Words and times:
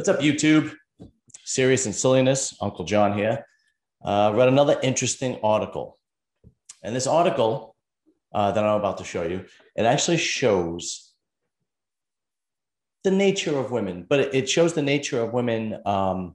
What's 0.00 0.08
up, 0.08 0.20
YouTube? 0.20 0.72
Serious 1.44 1.84
and 1.84 1.94
silliness. 1.94 2.56
Uncle 2.62 2.86
John 2.86 3.12
here. 3.12 3.44
Uh, 4.02 4.32
read 4.34 4.48
another 4.48 4.80
interesting 4.82 5.38
article. 5.42 5.98
And 6.82 6.96
this 6.96 7.06
article 7.06 7.76
uh, 8.32 8.50
that 8.50 8.64
I'm 8.64 8.80
about 8.80 8.96
to 8.96 9.04
show 9.04 9.24
you, 9.24 9.44
it 9.76 9.84
actually 9.84 10.16
shows 10.16 11.12
the 13.04 13.10
nature 13.10 13.58
of 13.58 13.72
women, 13.72 14.06
but 14.08 14.34
it, 14.34 14.48
shows 14.48 14.72
the 14.72 14.80
nature 14.80 15.20
of 15.20 15.34
women 15.34 15.76
um, 15.84 16.34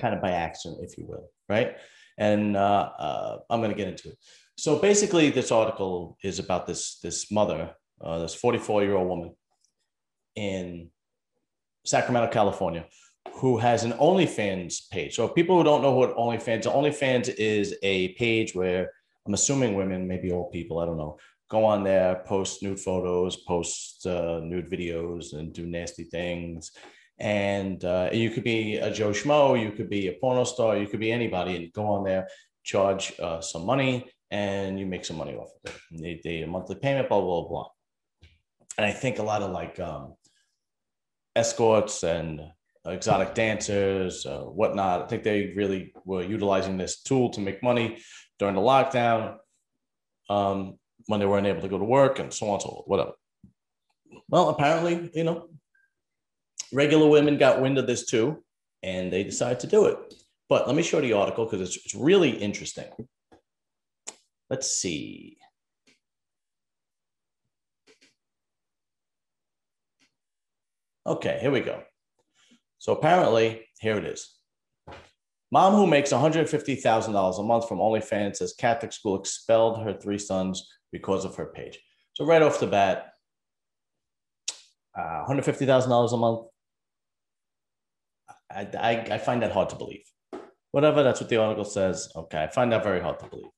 kind 0.00 0.12
of 0.12 0.20
by 0.20 0.32
accident, 0.32 0.80
if 0.82 0.98
you 0.98 1.06
will, 1.06 1.28
right? 1.48 1.76
And 2.18 2.56
uh, 2.56 2.90
uh 2.98 3.38
I'm 3.48 3.60
going 3.60 3.70
to 3.70 3.76
get 3.76 3.86
into 3.86 4.08
it. 4.08 4.18
So 4.58 4.80
basically, 4.80 5.30
this 5.30 5.52
article 5.52 6.18
is 6.24 6.40
about 6.40 6.66
this 6.66 6.98
this 6.98 7.30
mother, 7.30 7.70
uh, 8.04 8.18
this 8.18 8.34
44 8.34 8.82
year 8.82 8.96
old 8.96 9.06
woman 9.06 9.36
in 10.34 10.90
Sacramento, 11.84 12.32
California, 12.32 12.86
who 13.34 13.58
has 13.58 13.84
an 13.84 13.92
OnlyFans 13.92 14.90
page. 14.90 15.14
So 15.16 15.28
people 15.28 15.56
who 15.56 15.64
don't 15.64 15.82
know 15.82 15.92
what 15.92 16.16
OnlyFans, 16.16 16.64
OnlyFans 16.64 17.34
is 17.36 17.74
a 17.82 18.08
page 18.14 18.54
where 18.54 18.90
I'm 19.26 19.34
assuming 19.34 19.74
women, 19.74 20.08
maybe 20.08 20.32
old 20.32 20.52
people, 20.52 20.78
I 20.78 20.86
don't 20.86 20.96
know, 20.96 21.18
go 21.50 21.64
on 21.64 21.84
there, 21.84 22.22
post 22.26 22.62
nude 22.62 22.80
photos, 22.80 23.36
post 23.36 24.06
uh, 24.06 24.40
nude 24.42 24.70
videos, 24.70 25.32
and 25.32 25.52
do 25.52 25.66
nasty 25.66 26.04
things. 26.04 26.72
And 27.18 27.84
uh, 27.84 28.08
you 28.12 28.30
could 28.30 28.44
be 28.44 28.76
a 28.76 28.90
Joe 28.90 29.10
Schmo, 29.10 29.60
you 29.60 29.72
could 29.72 29.90
be 29.90 30.08
a 30.08 30.12
porno 30.12 30.44
star, 30.44 30.78
you 30.78 30.86
could 30.86 31.00
be 31.00 31.12
anybody, 31.12 31.56
and 31.56 31.72
go 31.72 31.86
on 31.86 32.04
there, 32.04 32.28
charge 32.62 33.12
uh, 33.20 33.40
some 33.40 33.66
money, 33.66 34.10
and 34.30 34.78
you 34.78 34.86
make 34.86 35.04
some 35.04 35.18
money 35.18 35.34
off 35.34 35.50
of 35.64 35.70
it. 35.70 35.80
They, 36.00 36.20
they 36.22 36.42
a 36.42 36.46
monthly 36.46 36.76
payment, 36.76 37.08
blah 37.08 37.20
blah 37.20 37.46
blah. 37.48 37.66
And 38.78 38.86
I 38.86 38.92
think 38.92 39.18
a 39.18 39.22
lot 39.22 39.42
of 39.42 39.50
like 39.50 39.78
um, 39.80 40.14
escorts 41.36 42.02
and 42.02 42.40
exotic 42.86 43.34
dancers, 43.34 44.26
uh, 44.26 44.40
whatnot. 44.40 45.02
I 45.02 45.06
think 45.06 45.22
they 45.22 45.52
really 45.54 45.92
were 46.04 46.22
utilizing 46.22 46.76
this 46.76 47.02
tool 47.02 47.30
to 47.30 47.40
make 47.40 47.62
money 47.62 47.98
during 48.38 48.54
the 48.54 48.60
lockdown 48.60 49.36
um, 50.28 50.78
when 51.06 51.20
they 51.20 51.26
weren't 51.26 51.46
able 51.46 51.62
to 51.62 51.68
go 51.68 51.78
to 51.78 51.84
work 51.84 52.18
and 52.18 52.32
so 52.32 52.46
on 52.46 52.54
and 52.54 52.62
so 52.62 52.68
forth, 52.68 52.86
whatever. 52.86 53.12
Well, 54.28 54.48
apparently, 54.48 55.10
you 55.14 55.24
know, 55.24 55.48
regular 56.72 57.08
women 57.08 57.38
got 57.38 57.60
wind 57.60 57.78
of 57.78 57.86
this 57.86 58.06
too, 58.06 58.42
and 58.82 59.12
they 59.12 59.24
decided 59.24 59.60
to 59.60 59.66
do 59.66 59.86
it. 59.86 59.98
But 60.48 60.66
let 60.66 60.76
me 60.76 60.82
show 60.82 61.00
the 61.00 61.12
article 61.12 61.44
because 61.44 61.60
it's, 61.60 61.84
it's 61.84 61.94
really 61.94 62.30
interesting. 62.30 62.90
Let's 64.48 64.72
see. 64.72 65.36
Okay, 71.10 71.38
here 71.40 71.50
we 71.50 71.60
go. 71.60 71.82
So 72.78 72.92
apparently, 72.92 73.66
here 73.80 73.98
it 73.98 74.04
is. 74.04 74.32
Mom 75.50 75.74
who 75.74 75.88
makes 75.88 76.12
$150,000 76.12 77.40
a 77.40 77.42
month 77.42 77.66
from 77.66 77.78
OnlyFans 77.78 78.36
says 78.36 78.54
Catholic 78.56 78.92
school 78.92 79.18
expelled 79.18 79.82
her 79.82 79.92
three 79.92 80.18
sons 80.18 80.70
because 80.92 81.24
of 81.24 81.34
her 81.34 81.46
page. 81.46 81.80
So 82.12 82.24
right 82.24 82.40
off 82.40 82.60
the 82.60 82.68
bat, 82.68 83.08
uh, 84.96 85.24
$150,000 85.28 86.12
a 86.12 86.16
month. 86.16 86.46
I, 88.48 88.68
I, 88.78 89.14
I 89.14 89.18
find 89.18 89.42
that 89.42 89.50
hard 89.50 89.70
to 89.70 89.76
believe. 89.76 90.04
Whatever, 90.70 91.02
that's 91.02 91.20
what 91.20 91.28
the 91.28 91.38
article 91.38 91.64
says. 91.64 92.12
Okay, 92.14 92.40
I 92.40 92.46
find 92.46 92.70
that 92.70 92.84
very 92.84 93.00
hard 93.00 93.18
to 93.18 93.26
believe. 93.26 93.50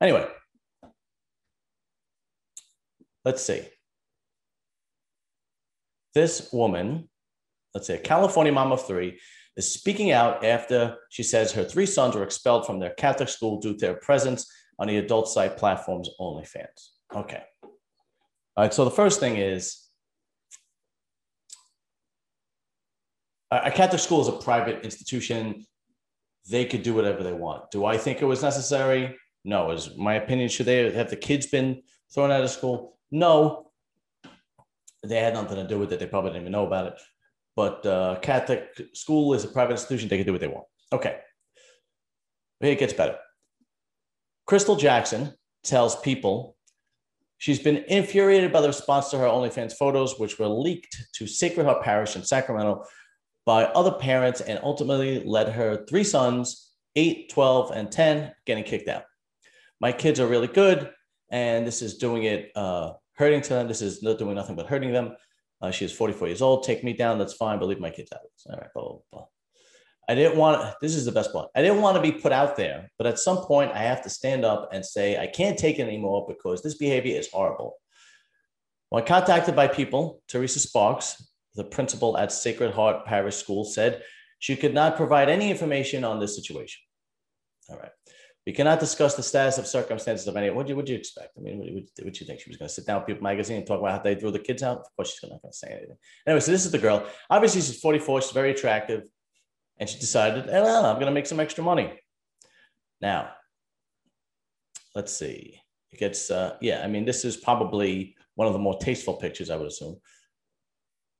Anyway, 0.00 0.26
let's 3.26 3.44
see. 3.44 3.68
This 6.18 6.48
woman 6.52 7.08
let's 7.74 7.86
say 7.86 7.94
a 7.94 7.98
California 7.98 8.52
mom 8.52 8.72
of 8.72 8.84
three, 8.84 9.20
is 9.56 9.72
speaking 9.72 10.10
out 10.10 10.44
after 10.44 10.96
she 11.10 11.22
says 11.22 11.52
her 11.52 11.64
three 11.64 11.86
sons 11.86 12.14
were 12.16 12.24
expelled 12.24 12.66
from 12.66 12.80
their 12.80 12.90
Catholic 12.90 13.28
school 13.28 13.60
due 13.60 13.74
to 13.74 13.78
their 13.78 13.94
presence 13.94 14.50
on 14.80 14.88
the 14.88 14.96
adult 14.96 15.28
site 15.28 15.56
platforms 15.56 16.08
OnlyFans. 16.20 16.80
Okay. 17.14 17.42
All 17.62 18.64
right. 18.64 18.74
So 18.74 18.84
the 18.84 18.90
first 18.90 19.20
thing 19.20 19.36
is 19.36 19.84
a 23.50 23.70
Catholic 23.70 24.00
school 24.00 24.20
is 24.20 24.28
a 24.28 24.32
private 24.32 24.84
institution. 24.84 25.64
They 26.50 26.64
could 26.64 26.82
do 26.82 26.94
whatever 26.94 27.22
they 27.22 27.32
want. 27.32 27.70
Do 27.70 27.84
I 27.84 27.96
think 27.96 28.22
it 28.22 28.26
was 28.26 28.42
necessary? 28.42 29.16
No. 29.44 29.70
Is 29.70 29.96
my 29.96 30.14
opinion, 30.14 30.48
should 30.48 30.66
they 30.66 30.90
have 30.92 31.10
the 31.10 31.16
kids 31.16 31.46
been 31.46 31.82
thrown 32.12 32.32
out 32.32 32.42
of 32.42 32.50
school? 32.50 32.98
No. 33.10 33.67
They 35.02 35.20
had 35.20 35.34
nothing 35.34 35.56
to 35.56 35.66
do 35.66 35.78
with 35.78 35.92
it. 35.92 36.00
They 36.00 36.06
probably 36.06 36.30
didn't 36.30 36.42
even 36.42 36.52
know 36.52 36.66
about 36.66 36.86
it 36.86 36.94
but 37.58 37.84
uh, 37.84 38.16
Catholic 38.22 38.68
school 38.92 39.34
is 39.34 39.42
a 39.42 39.48
private 39.48 39.72
institution. 39.72 40.08
They 40.08 40.18
can 40.18 40.26
do 40.26 40.30
what 40.30 40.40
they 40.40 40.46
want. 40.46 40.68
Okay. 40.92 41.18
It 42.60 42.78
gets 42.78 42.92
better. 42.92 43.16
Crystal 44.46 44.76
Jackson 44.76 45.34
tells 45.64 46.00
people 46.00 46.56
she's 47.38 47.58
been 47.58 47.78
infuriated 47.88 48.52
by 48.52 48.60
the 48.60 48.68
response 48.68 49.10
to 49.10 49.18
her 49.18 49.24
OnlyFans 49.24 49.72
photos, 49.72 50.20
which 50.20 50.38
were 50.38 50.46
leaked 50.46 50.96
to 51.14 51.26
Sacred 51.26 51.64
Heart 51.64 51.82
Parish 51.82 52.14
in 52.14 52.22
Sacramento 52.22 52.84
by 53.44 53.64
other 53.64 53.90
parents 53.90 54.40
and 54.40 54.60
ultimately 54.62 55.24
led 55.24 55.48
her 55.48 55.84
three 55.86 56.04
sons, 56.04 56.70
8, 56.94 57.28
12, 57.28 57.72
and 57.72 57.90
10, 57.90 58.32
getting 58.46 58.62
kicked 58.62 58.88
out. 58.88 59.02
My 59.80 59.90
kids 59.90 60.20
are 60.20 60.28
really 60.28 60.46
good, 60.46 60.92
and 61.32 61.66
this 61.66 61.82
is 61.82 61.98
doing 61.98 62.22
it 62.22 62.52
uh, 62.54 62.92
hurting 63.18 63.42
to 63.42 63.48
them. 63.50 63.68
This 63.68 63.82
is 63.82 64.02
not 64.02 64.18
doing 64.18 64.36
nothing 64.36 64.56
but 64.56 64.66
hurting 64.66 64.92
them. 64.92 65.16
Uh, 65.60 65.70
she 65.72 65.84
is 65.84 65.92
44 65.92 66.28
years 66.28 66.42
old. 66.42 66.62
Take 66.62 66.84
me 66.84 66.92
down. 66.92 67.18
That's 67.18 67.34
fine, 67.34 67.58
but 67.58 67.66
leave 67.66 67.80
my 67.80 67.90
kids 67.90 68.12
out. 68.12 68.20
All 68.48 68.56
right, 68.56 68.72
blah, 68.74 68.88
blah, 68.88 68.98
blah. 69.12 69.24
I 70.08 70.14
didn't 70.14 70.38
want, 70.38 70.74
this 70.80 70.94
is 70.94 71.04
the 71.04 71.12
best 71.12 71.32
part. 71.32 71.50
I 71.54 71.60
didn't 71.60 71.82
want 71.82 71.96
to 71.96 72.02
be 72.02 72.12
put 72.12 72.32
out 72.32 72.56
there, 72.56 72.90
but 72.96 73.06
at 73.06 73.18
some 73.18 73.38
point 73.38 73.72
I 73.72 73.80
have 73.80 74.02
to 74.04 74.10
stand 74.10 74.44
up 74.44 74.70
and 74.72 74.84
say, 74.84 75.18
I 75.18 75.26
can't 75.26 75.58
take 75.58 75.78
it 75.78 75.82
anymore 75.82 76.24
because 76.26 76.62
this 76.62 76.76
behavior 76.76 77.18
is 77.18 77.28
horrible. 77.30 77.74
When 78.88 79.04
contacted 79.04 79.54
by 79.54 79.68
people, 79.68 80.22
Teresa 80.28 80.60
Sparks, 80.60 81.30
the 81.56 81.64
principal 81.64 82.16
at 82.16 82.32
Sacred 82.32 82.72
Heart 82.72 83.04
Parish 83.04 83.36
School, 83.36 83.64
said 83.64 84.02
she 84.38 84.56
could 84.56 84.72
not 84.72 84.96
provide 84.96 85.28
any 85.28 85.50
information 85.50 86.04
on 86.04 86.20
this 86.20 86.36
situation. 86.36 86.80
All 87.68 87.76
right. 87.76 87.90
We 88.48 88.54
cannot 88.54 88.80
discuss 88.80 89.14
the 89.14 89.22
status 89.22 89.58
of 89.58 89.66
circumstances 89.66 90.26
of 90.26 90.34
any. 90.34 90.48
What 90.48 90.64
do 90.64 90.70
you, 90.70 90.76
what 90.76 90.86
do 90.86 90.92
you 90.92 90.98
expect? 90.98 91.36
I 91.36 91.42
mean, 91.42 91.58
what, 91.58 91.66
what, 91.70 91.82
what 92.02 92.14
do 92.14 92.18
you 92.18 92.26
think? 92.26 92.40
She 92.40 92.48
was 92.48 92.56
going 92.56 92.70
to 92.70 92.74
sit 92.74 92.86
down 92.86 93.00
with 93.00 93.06
People 93.06 93.22
Magazine 93.22 93.58
and 93.58 93.66
talk 93.66 93.78
about 93.78 93.92
how 93.92 93.98
they 93.98 94.14
threw 94.14 94.30
the 94.30 94.38
kids 94.38 94.62
out? 94.62 94.78
Of 94.78 94.96
course, 94.96 95.10
she's 95.10 95.30
not 95.30 95.42
going 95.42 95.52
to 95.52 95.58
say 95.58 95.68
anything. 95.68 95.98
Anyway, 96.26 96.40
so 96.40 96.52
this 96.52 96.64
is 96.64 96.72
the 96.72 96.78
girl. 96.78 97.06
Obviously, 97.28 97.60
she's 97.60 97.78
44. 97.78 98.22
She's 98.22 98.30
very 98.30 98.52
attractive. 98.52 99.02
And 99.76 99.86
she 99.86 99.98
decided, 99.98 100.46
well, 100.46 100.86
I'm 100.86 100.94
going 100.94 101.08
to 101.08 101.12
make 101.12 101.26
some 101.26 101.40
extra 101.40 101.62
money. 101.62 101.92
Now, 103.02 103.32
let's 104.94 105.12
see. 105.12 105.60
It 105.92 105.98
gets, 105.98 106.30
uh, 106.30 106.56
yeah, 106.62 106.80
I 106.82 106.86
mean, 106.86 107.04
this 107.04 107.26
is 107.26 107.36
probably 107.36 108.16
one 108.34 108.46
of 108.46 108.54
the 108.54 108.60
more 108.60 108.78
tasteful 108.78 109.16
pictures, 109.16 109.50
I 109.50 109.56
would 109.56 109.68
assume. 109.68 109.96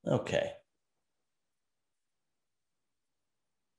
Okay. 0.06 0.50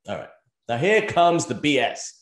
All 0.07 0.17
right. 0.17 0.29
Now, 0.67 0.77
here 0.77 1.01
comes 1.07 1.47
the 1.47 1.55
BS. 1.55 2.18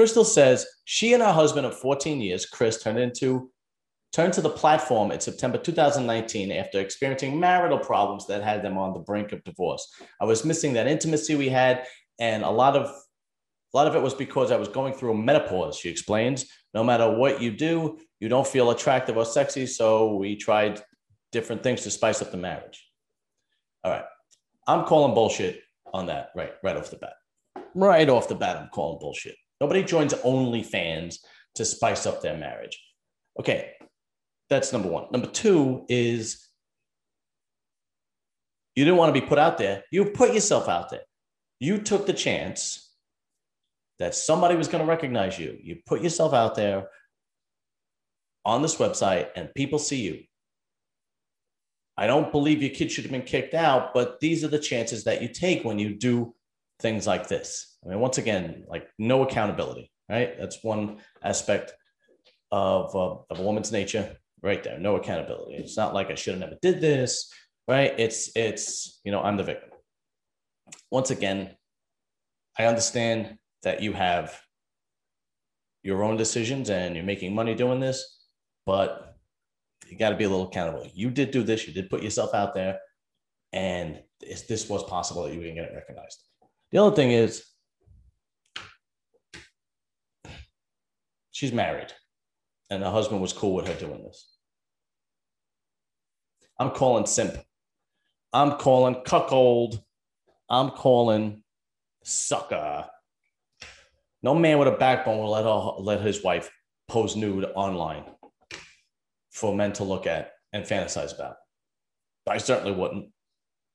Crystal 0.00 0.24
says 0.24 0.64
she 0.86 1.12
and 1.12 1.22
her 1.22 1.30
husband 1.30 1.66
of 1.66 1.76
14 1.78 2.22
years, 2.22 2.46
Chris, 2.46 2.82
turned 2.82 2.98
into 2.98 3.50
turned 4.14 4.32
to 4.32 4.40
the 4.40 4.48
platform 4.48 5.12
in 5.12 5.20
September 5.20 5.58
2019 5.58 6.52
after 6.52 6.80
experiencing 6.80 7.38
marital 7.38 7.78
problems 7.78 8.26
that 8.26 8.42
had 8.42 8.62
them 8.62 8.78
on 8.78 8.94
the 8.94 9.00
brink 9.00 9.32
of 9.32 9.44
divorce. 9.44 9.86
I 10.18 10.24
was 10.24 10.42
missing 10.42 10.72
that 10.72 10.86
intimacy 10.86 11.34
we 11.34 11.50
had, 11.50 11.84
and 12.18 12.44
a 12.44 12.48
lot 12.48 12.76
of 12.76 12.86
a 12.86 13.76
lot 13.76 13.88
of 13.88 13.94
it 13.94 14.00
was 14.00 14.14
because 14.14 14.50
I 14.50 14.56
was 14.56 14.68
going 14.68 14.94
through 14.94 15.18
menopause. 15.18 15.76
She 15.76 15.90
explains. 15.90 16.46
No 16.72 16.82
matter 16.82 17.14
what 17.14 17.42
you 17.42 17.50
do, 17.50 17.98
you 18.20 18.30
don't 18.30 18.46
feel 18.46 18.70
attractive 18.70 19.18
or 19.18 19.26
sexy, 19.26 19.66
so 19.66 20.14
we 20.14 20.34
tried 20.34 20.82
different 21.30 21.62
things 21.62 21.82
to 21.82 21.90
spice 21.90 22.22
up 22.22 22.30
the 22.30 22.38
marriage. 22.38 22.90
All 23.84 23.92
right, 23.92 24.06
I'm 24.66 24.86
calling 24.86 25.12
bullshit 25.12 25.60
on 25.92 26.06
that 26.06 26.30
right 26.34 26.52
right 26.62 26.78
off 26.78 26.88
the 26.88 26.96
bat. 26.96 27.16
Right 27.74 28.08
off 28.08 28.28
the 28.28 28.34
bat, 28.34 28.56
I'm 28.56 28.70
calling 28.70 28.98
bullshit. 28.98 29.36
Nobody 29.60 29.82
joins 29.82 30.14
OnlyFans 30.14 31.16
to 31.56 31.64
spice 31.64 32.06
up 32.06 32.22
their 32.22 32.36
marriage. 32.36 32.82
Okay, 33.38 33.72
that's 34.48 34.72
number 34.72 34.88
one. 34.88 35.06
Number 35.12 35.28
two 35.28 35.84
is 35.88 36.48
you 38.74 38.84
didn't 38.84 38.98
want 38.98 39.14
to 39.14 39.20
be 39.20 39.26
put 39.26 39.38
out 39.38 39.58
there. 39.58 39.84
You 39.90 40.06
put 40.06 40.32
yourself 40.32 40.68
out 40.68 40.90
there. 40.90 41.02
You 41.58 41.78
took 41.78 42.06
the 42.06 42.12
chance 42.12 42.94
that 43.98 44.14
somebody 44.14 44.56
was 44.56 44.68
going 44.68 44.82
to 44.82 44.88
recognize 44.88 45.38
you. 45.38 45.58
You 45.62 45.76
put 45.86 46.02
yourself 46.02 46.32
out 46.32 46.54
there 46.54 46.88
on 48.44 48.62
this 48.62 48.76
website 48.76 49.28
and 49.36 49.54
people 49.54 49.78
see 49.78 50.00
you. 50.00 50.22
I 51.98 52.06
don't 52.06 52.32
believe 52.32 52.62
your 52.62 52.70
kid 52.70 52.90
should 52.90 53.04
have 53.04 53.12
been 53.12 53.22
kicked 53.22 53.52
out, 53.52 53.92
but 53.92 54.20
these 54.20 54.42
are 54.42 54.48
the 54.48 54.58
chances 54.58 55.04
that 55.04 55.20
you 55.20 55.28
take 55.28 55.64
when 55.64 55.78
you 55.78 55.94
do 55.94 56.34
things 56.80 57.06
like 57.06 57.28
this. 57.28 57.76
I 57.84 57.88
mean, 57.88 58.00
once 58.00 58.18
again, 58.18 58.64
like 58.68 58.88
no 58.98 59.22
accountability, 59.22 59.90
right? 60.08 60.38
That's 60.38 60.62
one 60.62 60.98
aspect 61.22 61.72
of, 62.50 62.94
uh, 62.94 63.16
of 63.30 63.38
a 63.38 63.42
woman's 63.42 63.72
nature 63.72 64.16
right 64.42 64.62
there. 64.62 64.78
No 64.78 64.96
accountability. 64.96 65.54
It's 65.54 65.76
not 65.76 65.94
like 65.94 66.10
I 66.10 66.14
should 66.14 66.34
have 66.34 66.40
never 66.40 66.56
did 66.60 66.80
this 66.80 67.32
right? 67.70 67.94
It's 67.98 68.30
it's 68.34 69.00
you 69.04 69.12
know 69.12 69.22
I'm 69.22 69.36
the 69.36 69.44
victim. 69.44 69.70
Once 70.90 71.10
again, 71.10 71.56
I 72.58 72.64
understand 72.66 73.38
that 73.62 73.80
you 73.80 73.92
have 73.92 74.38
your 75.82 76.02
own 76.02 76.16
decisions 76.16 76.68
and 76.68 76.96
you're 76.96 77.04
making 77.04 77.34
money 77.34 77.54
doing 77.54 77.80
this, 77.80 78.26
but 78.66 79.16
you 79.88 79.96
got 79.96 80.10
to 80.10 80.16
be 80.16 80.24
a 80.24 80.28
little 80.28 80.48
accountable. 80.48 80.86
You 80.92 81.10
did 81.10 81.30
do 81.30 81.42
this. 81.42 81.66
You 81.66 81.72
did 81.72 81.88
put 81.88 82.02
yourself 82.02 82.34
out 82.34 82.54
there, 82.54 82.80
and 83.52 84.02
this, 84.20 84.42
this 84.42 84.68
was 84.68 84.82
possible 84.84 85.22
that 85.24 85.34
you 85.34 85.40
didn't 85.40 85.54
get 85.54 85.70
it 85.70 85.74
recognized. 85.74 86.22
The 86.72 86.78
other 86.78 86.94
thing 86.94 87.10
is, 87.10 87.44
she's 91.32 91.52
married, 91.52 91.92
and 92.70 92.82
her 92.82 92.90
husband 92.90 93.20
was 93.20 93.32
cool 93.32 93.54
with 93.54 93.66
her 93.66 93.74
doing 93.74 94.04
this. 94.04 94.36
I'm 96.58 96.70
calling 96.70 97.06
simp. 97.06 97.34
I'm 98.32 98.58
calling 98.58 99.02
cuckold. 99.04 99.82
I'm 100.48 100.70
calling 100.70 101.42
sucker. 102.04 102.86
No 104.22 104.34
man 104.34 104.58
with 104.58 104.68
a 104.68 104.72
backbone 104.72 105.18
will 105.18 105.30
let 105.30 105.44
her, 105.44 105.82
let 105.82 106.00
his 106.02 106.22
wife 106.22 106.50
pose 106.86 107.16
nude 107.16 107.46
online 107.54 108.04
for 109.30 109.54
men 109.54 109.72
to 109.72 109.84
look 109.84 110.06
at 110.06 110.32
and 110.52 110.64
fantasize 110.64 111.14
about. 111.14 111.36
I 112.28 112.38
certainly 112.38 112.72
wouldn't. 112.72 113.10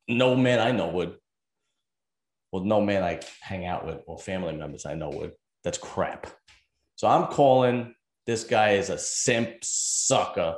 No 0.08 0.36
man 0.36 0.60
I 0.60 0.72
know 0.72 0.90
would. 0.90 1.18
Well, 2.56 2.64
no 2.64 2.80
man 2.80 3.04
I 3.04 3.20
hang 3.42 3.66
out 3.66 3.86
with 3.86 4.00
or 4.08 4.18
family 4.18 4.56
members 4.56 4.86
I 4.86 4.94
know 4.94 5.10
would. 5.10 5.34
That's 5.66 5.78
crap. 5.78 6.28
So 6.96 7.06
I'm 7.06 7.28
calling 7.28 7.94
this 8.26 8.46
guy 8.46 8.76
is 8.76 8.90
a 8.90 8.98
simp 8.98 9.58
sucker. 9.62 10.56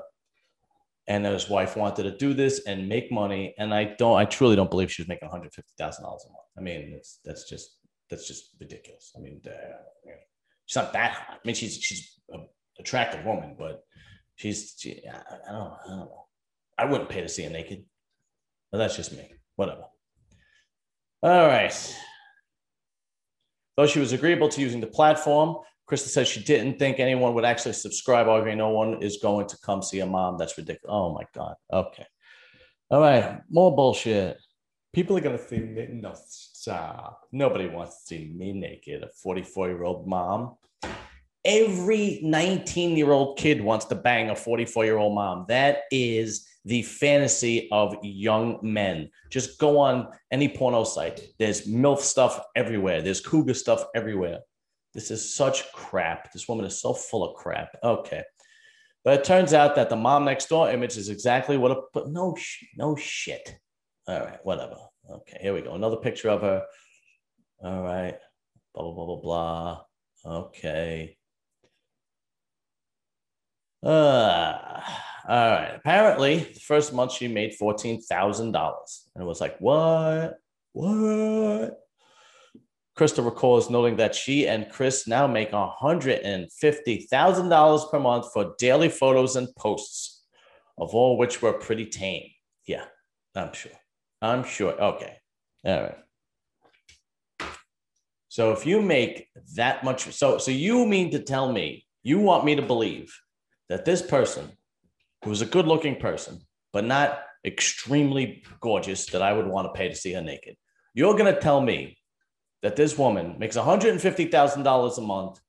And 1.08 1.26
his 1.26 1.50
wife 1.50 1.76
wanted 1.76 2.04
to 2.04 2.16
do 2.16 2.36
this 2.36 2.62
and 2.68 2.88
make 2.88 3.12
money. 3.12 3.56
And 3.58 3.74
I 3.74 3.96
don't, 3.98 4.16
I 4.16 4.26
truly 4.26 4.56
don't 4.56 4.70
believe 4.70 4.92
she 4.92 5.02
was 5.02 5.08
making 5.08 5.28
$150,000 5.28 5.98
a 5.98 6.02
month. 6.04 6.22
I 6.56 6.62
mean, 6.62 6.94
it's, 6.96 7.20
that's 7.26 7.50
just, 7.50 7.80
that's 8.12 8.28
just 8.28 8.52
ridiculous. 8.60 9.14
I 9.18 9.20
mean, 9.20 9.42
uh, 9.48 10.12
she's 10.68 10.76
not 10.76 10.94
that 10.94 11.14
hot. 11.14 11.40
I 11.44 11.48
mean, 11.48 11.56
she's, 11.56 11.78
she's 11.78 12.20
an 12.30 12.46
attractive 12.78 13.26
woman, 13.26 13.56
but 13.58 13.82
she's, 14.36 14.76
she, 14.78 15.02
I, 15.12 15.18
I, 15.50 15.52
don't, 15.52 15.74
I 15.84 15.88
don't 15.88 15.98
know. 15.98 16.26
I 16.78 16.86
wouldn't 16.86 17.10
pay 17.10 17.22
to 17.22 17.28
see 17.28 17.42
her 17.42 17.50
naked, 17.50 17.86
but 18.72 18.78
that's 18.78 18.96
just 18.96 19.14
me. 19.14 19.32
Whatever. 19.56 19.86
All 21.28 21.46
right. 21.46 21.98
Though 23.76 23.86
she 23.86 24.00
was 24.00 24.14
agreeable 24.14 24.48
to 24.48 24.62
using 24.62 24.80
the 24.80 24.88
platform, 24.88 25.58
Krista 25.86 26.08
says 26.08 26.30
she 26.30 26.42
didn't 26.42 26.80
think 26.80 27.02
anyone 27.02 27.34
would 27.34 27.44
actually 27.44 27.74
subscribe, 27.74 28.30
arguing 28.30 28.60
no 28.60 28.70
one 28.70 29.04
is 29.04 29.18
going 29.18 29.46
to 29.50 29.58
come 29.58 29.82
see 29.82 30.00
a 30.00 30.06
mom. 30.06 30.38
That's 30.38 30.58
ridiculous. 30.58 30.90
Oh 30.90 31.14
my 31.14 31.24
God. 31.36 31.56
Okay. 31.74 32.06
All 32.90 33.02
right. 33.02 33.42
More 33.50 33.76
bullshit. 33.76 34.38
People 34.94 35.18
are 35.18 35.22
going 35.22 35.38
to 35.38 35.46
see 35.46 35.60
me. 35.60 35.90
No, 35.92 36.14
stop. 36.16 37.28
Nobody 37.34 37.68
wants 37.68 38.04
to 38.04 38.06
see 38.06 38.32
me 38.34 38.54
naked, 38.54 39.04
a 39.04 39.10
44 39.22 39.68
year 39.68 39.84
old 39.84 40.08
mom. 40.08 40.56
Every 41.44 42.22
19 42.24 42.96
year 42.96 43.12
old 43.12 43.38
kid 43.38 43.62
wants 43.62 43.84
to 43.88 43.96
bang 43.96 44.30
a 44.30 44.36
44 44.36 44.86
year 44.86 44.98
old 44.98 45.14
mom. 45.14 45.46
That 45.50 45.80
is 45.92 46.48
the 46.68 46.82
fantasy 46.82 47.70
of 47.72 47.96
young 48.04 48.60
men. 48.62 49.10
Just 49.30 49.58
go 49.58 49.80
on 49.80 50.10
any 50.32 50.50
porno 50.50 50.84
site. 50.84 51.22
There's 51.40 51.66
MILF 51.66 52.00
stuff 52.00 52.42
everywhere, 52.56 53.02
there's 53.02 53.22
cougar 53.22 53.54
stuff 53.54 53.86
everywhere. 53.96 54.40
This 54.94 55.12
is 55.12 55.34
such 55.34 55.72
crap. 55.72 56.32
This 56.34 56.48
woman 56.48 56.66
is 56.66 56.82
so 56.82 56.94
full 56.94 57.24
of 57.24 57.36
crap. 57.36 57.70
Okay. 57.84 58.24
But 59.04 59.20
it 59.20 59.24
turns 59.24 59.54
out 59.54 59.76
that 59.76 59.90
the 59.90 59.96
mom 59.96 60.26
next 60.26 60.50
door 60.50 60.70
image 60.70 60.98
is 60.98 61.10
exactly 61.10 61.56
what 61.56 61.72
a 61.72 61.82
but 61.94 62.10
no 62.10 62.36
no 62.76 62.96
shit. 62.96 63.58
All 64.08 64.20
right, 64.20 64.40
whatever. 64.44 64.78
Okay, 65.10 65.38
here 65.42 65.54
we 65.54 65.62
go. 65.62 65.76
Another 65.76 65.98
picture 65.98 66.30
of 66.30 66.42
her. 66.42 66.64
All 67.64 67.82
right. 67.84 68.18
Blah 68.74 68.84
blah 68.84 68.94
blah 68.94 69.06
blah 69.06 69.22
blah. 69.22 69.82
Okay. 70.26 71.17
Uh, 73.84 74.82
all 75.28 75.52
right. 75.52 75.74
Apparently, 75.76 76.40
the 76.40 76.60
first 76.60 76.94
month 76.94 77.12
she 77.12 77.28
made 77.28 77.56
fourteen 77.56 78.02
thousand 78.02 78.52
dollars, 78.52 79.10
and 79.16 79.24
it 79.24 79.28
was 79.28 79.42
like, 79.42 79.58
what? 79.60 80.36
What? 80.74 81.80
Krista 82.98 83.24
recalls 83.24 83.70
noting 83.70 83.96
that 83.98 84.16
she 84.16 84.48
and 84.48 84.72
Chris 84.72 85.08
now 85.08 85.28
make 85.28 85.52
$150,000 85.52 87.92
per 87.92 88.00
month 88.00 88.34
for 88.34 88.56
daily 88.58 88.90
photos 88.90 89.36
and 89.36 89.48
posts, 89.56 90.24
of 90.80 90.96
all 90.96 91.16
which 91.16 91.44
were 91.44 91.54
pretty 91.54 91.86
tame. 91.86 92.32
Yeah, 92.66 92.86
I'm 93.36 93.54
sure. 93.54 93.74
I'm 94.20 94.44
sure. 94.44 94.74
Okay. 94.82 95.16
All 95.64 95.84
right. 95.84 95.98
So 98.30 98.52
if 98.52 98.66
you 98.66 98.82
make 98.82 99.28
that 99.56 99.84
much, 99.84 100.12
so 100.14 100.40
so 100.40 100.52
you 100.52 100.86
mean 100.86 101.12
to 101.12 101.20
tell 101.20 101.52
me 101.52 101.86
you 102.04 102.20
want 102.20 102.46
me 102.46 102.56
to 102.56 102.62
believe 102.62 103.14
that 103.70 103.86
this 103.86 104.02
person, 104.02 104.52
who 105.24 105.32
is 105.32 105.42
a 105.42 105.46
good-looking 105.46 105.98
person, 105.98 106.40
but 106.74 106.86
not 106.86 107.20
extremely 107.46 108.44
gorgeous, 108.62 109.06
that 109.08 109.22
I 109.22 109.34
would 109.34 109.48
want 109.48 109.68
to 109.68 109.78
pay 109.78 109.90
to 109.90 109.96
see 109.96 110.14
her 110.14 110.22
naked, 110.22 110.56
you're 110.94 111.18
going 111.18 111.34
to 111.34 111.40
tell 111.40 111.62
me 111.62 111.98
that 112.64 112.76
this 112.76 112.98
woman 112.98 113.36
makes 113.38 113.56
$150,000 113.56 114.98
a 114.98 115.02
month 115.02 115.40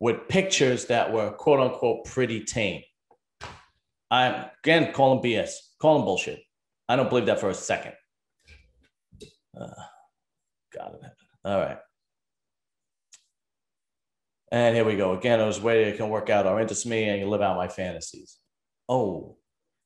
with 0.00 0.28
pictures 0.28 0.86
that 0.86 1.12
were 1.12 1.30
quote 1.30 1.60
unquote 1.60 2.04
pretty 2.04 2.44
tame. 2.44 2.82
I'm 4.10 4.46
again 4.62 4.92
calling 4.92 5.22
BS, 5.22 5.52
calling 5.80 6.04
bullshit. 6.04 6.40
I 6.88 6.96
don't 6.96 7.08
believe 7.08 7.26
that 7.26 7.40
for 7.40 7.50
a 7.50 7.54
second. 7.54 7.92
Uh, 9.58 9.68
God 10.74 10.96
All 11.44 11.58
right. 11.58 11.78
And 14.56 14.74
here 14.74 14.86
we 14.86 14.96
go. 14.96 15.12
Again, 15.12 15.38
it 15.38 15.44
was 15.44 15.60
way 15.60 15.86
I 15.86 15.94
can 15.94 16.08
work 16.08 16.30
out 16.30 16.46
our 16.46 16.58
intimacy 16.58 17.04
and 17.04 17.28
live 17.28 17.42
out 17.42 17.58
my 17.58 17.68
fantasies. 17.68 18.38
Oh, 18.88 19.36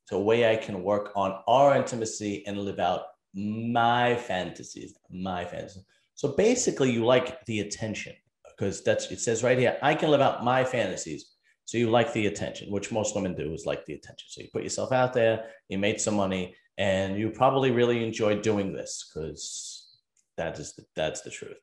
it's 0.04 0.12
a 0.12 0.18
way 0.18 0.48
I 0.48 0.54
can 0.54 0.84
work 0.84 1.10
on 1.16 1.42
our 1.48 1.74
intimacy 1.74 2.44
and 2.46 2.56
live 2.56 2.78
out 2.78 3.02
my 3.34 4.14
fantasies. 4.14 4.96
My 5.10 5.44
fantasies. 5.44 5.82
So 6.14 6.36
basically, 6.36 6.92
you 6.92 7.04
like 7.04 7.44
the 7.46 7.60
attention 7.60 8.14
because 8.44 8.84
that's 8.84 9.10
it 9.10 9.18
says 9.18 9.42
right 9.42 9.58
here, 9.58 9.76
I 9.82 9.92
can 9.92 10.08
live 10.08 10.20
out 10.20 10.44
my 10.44 10.62
fantasies. 10.62 11.32
So 11.64 11.76
you 11.76 11.90
like 11.90 12.12
the 12.12 12.28
attention, 12.28 12.70
which 12.70 12.92
most 12.92 13.16
women 13.16 13.34
do 13.34 13.52
is 13.52 13.66
like 13.66 13.84
the 13.86 13.94
attention. 13.94 14.28
So 14.28 14.40
you 14.40 14.50
put 14.52 14.62
yourself 14.62 14.92
out 14.92 15.12
there, 15.12 15.46
you 15.68 15.78
made 15.78 16.00
some 16.00 16.14
money, 16.14 16.54
and 16.78 17.18
you 17.18 17.30
probably 17.30 17.72
really 17.72 18.04
enjoy 18.04 18.36
doing 18.36 18.72
this 18.72 19.10
because 19.12 19.98
that 20.36 20.60
is 20.60 20.74
the, 20.74 20.84
that's 20.94 21.22
the 21.22 21.30
truth. 21.30 21.58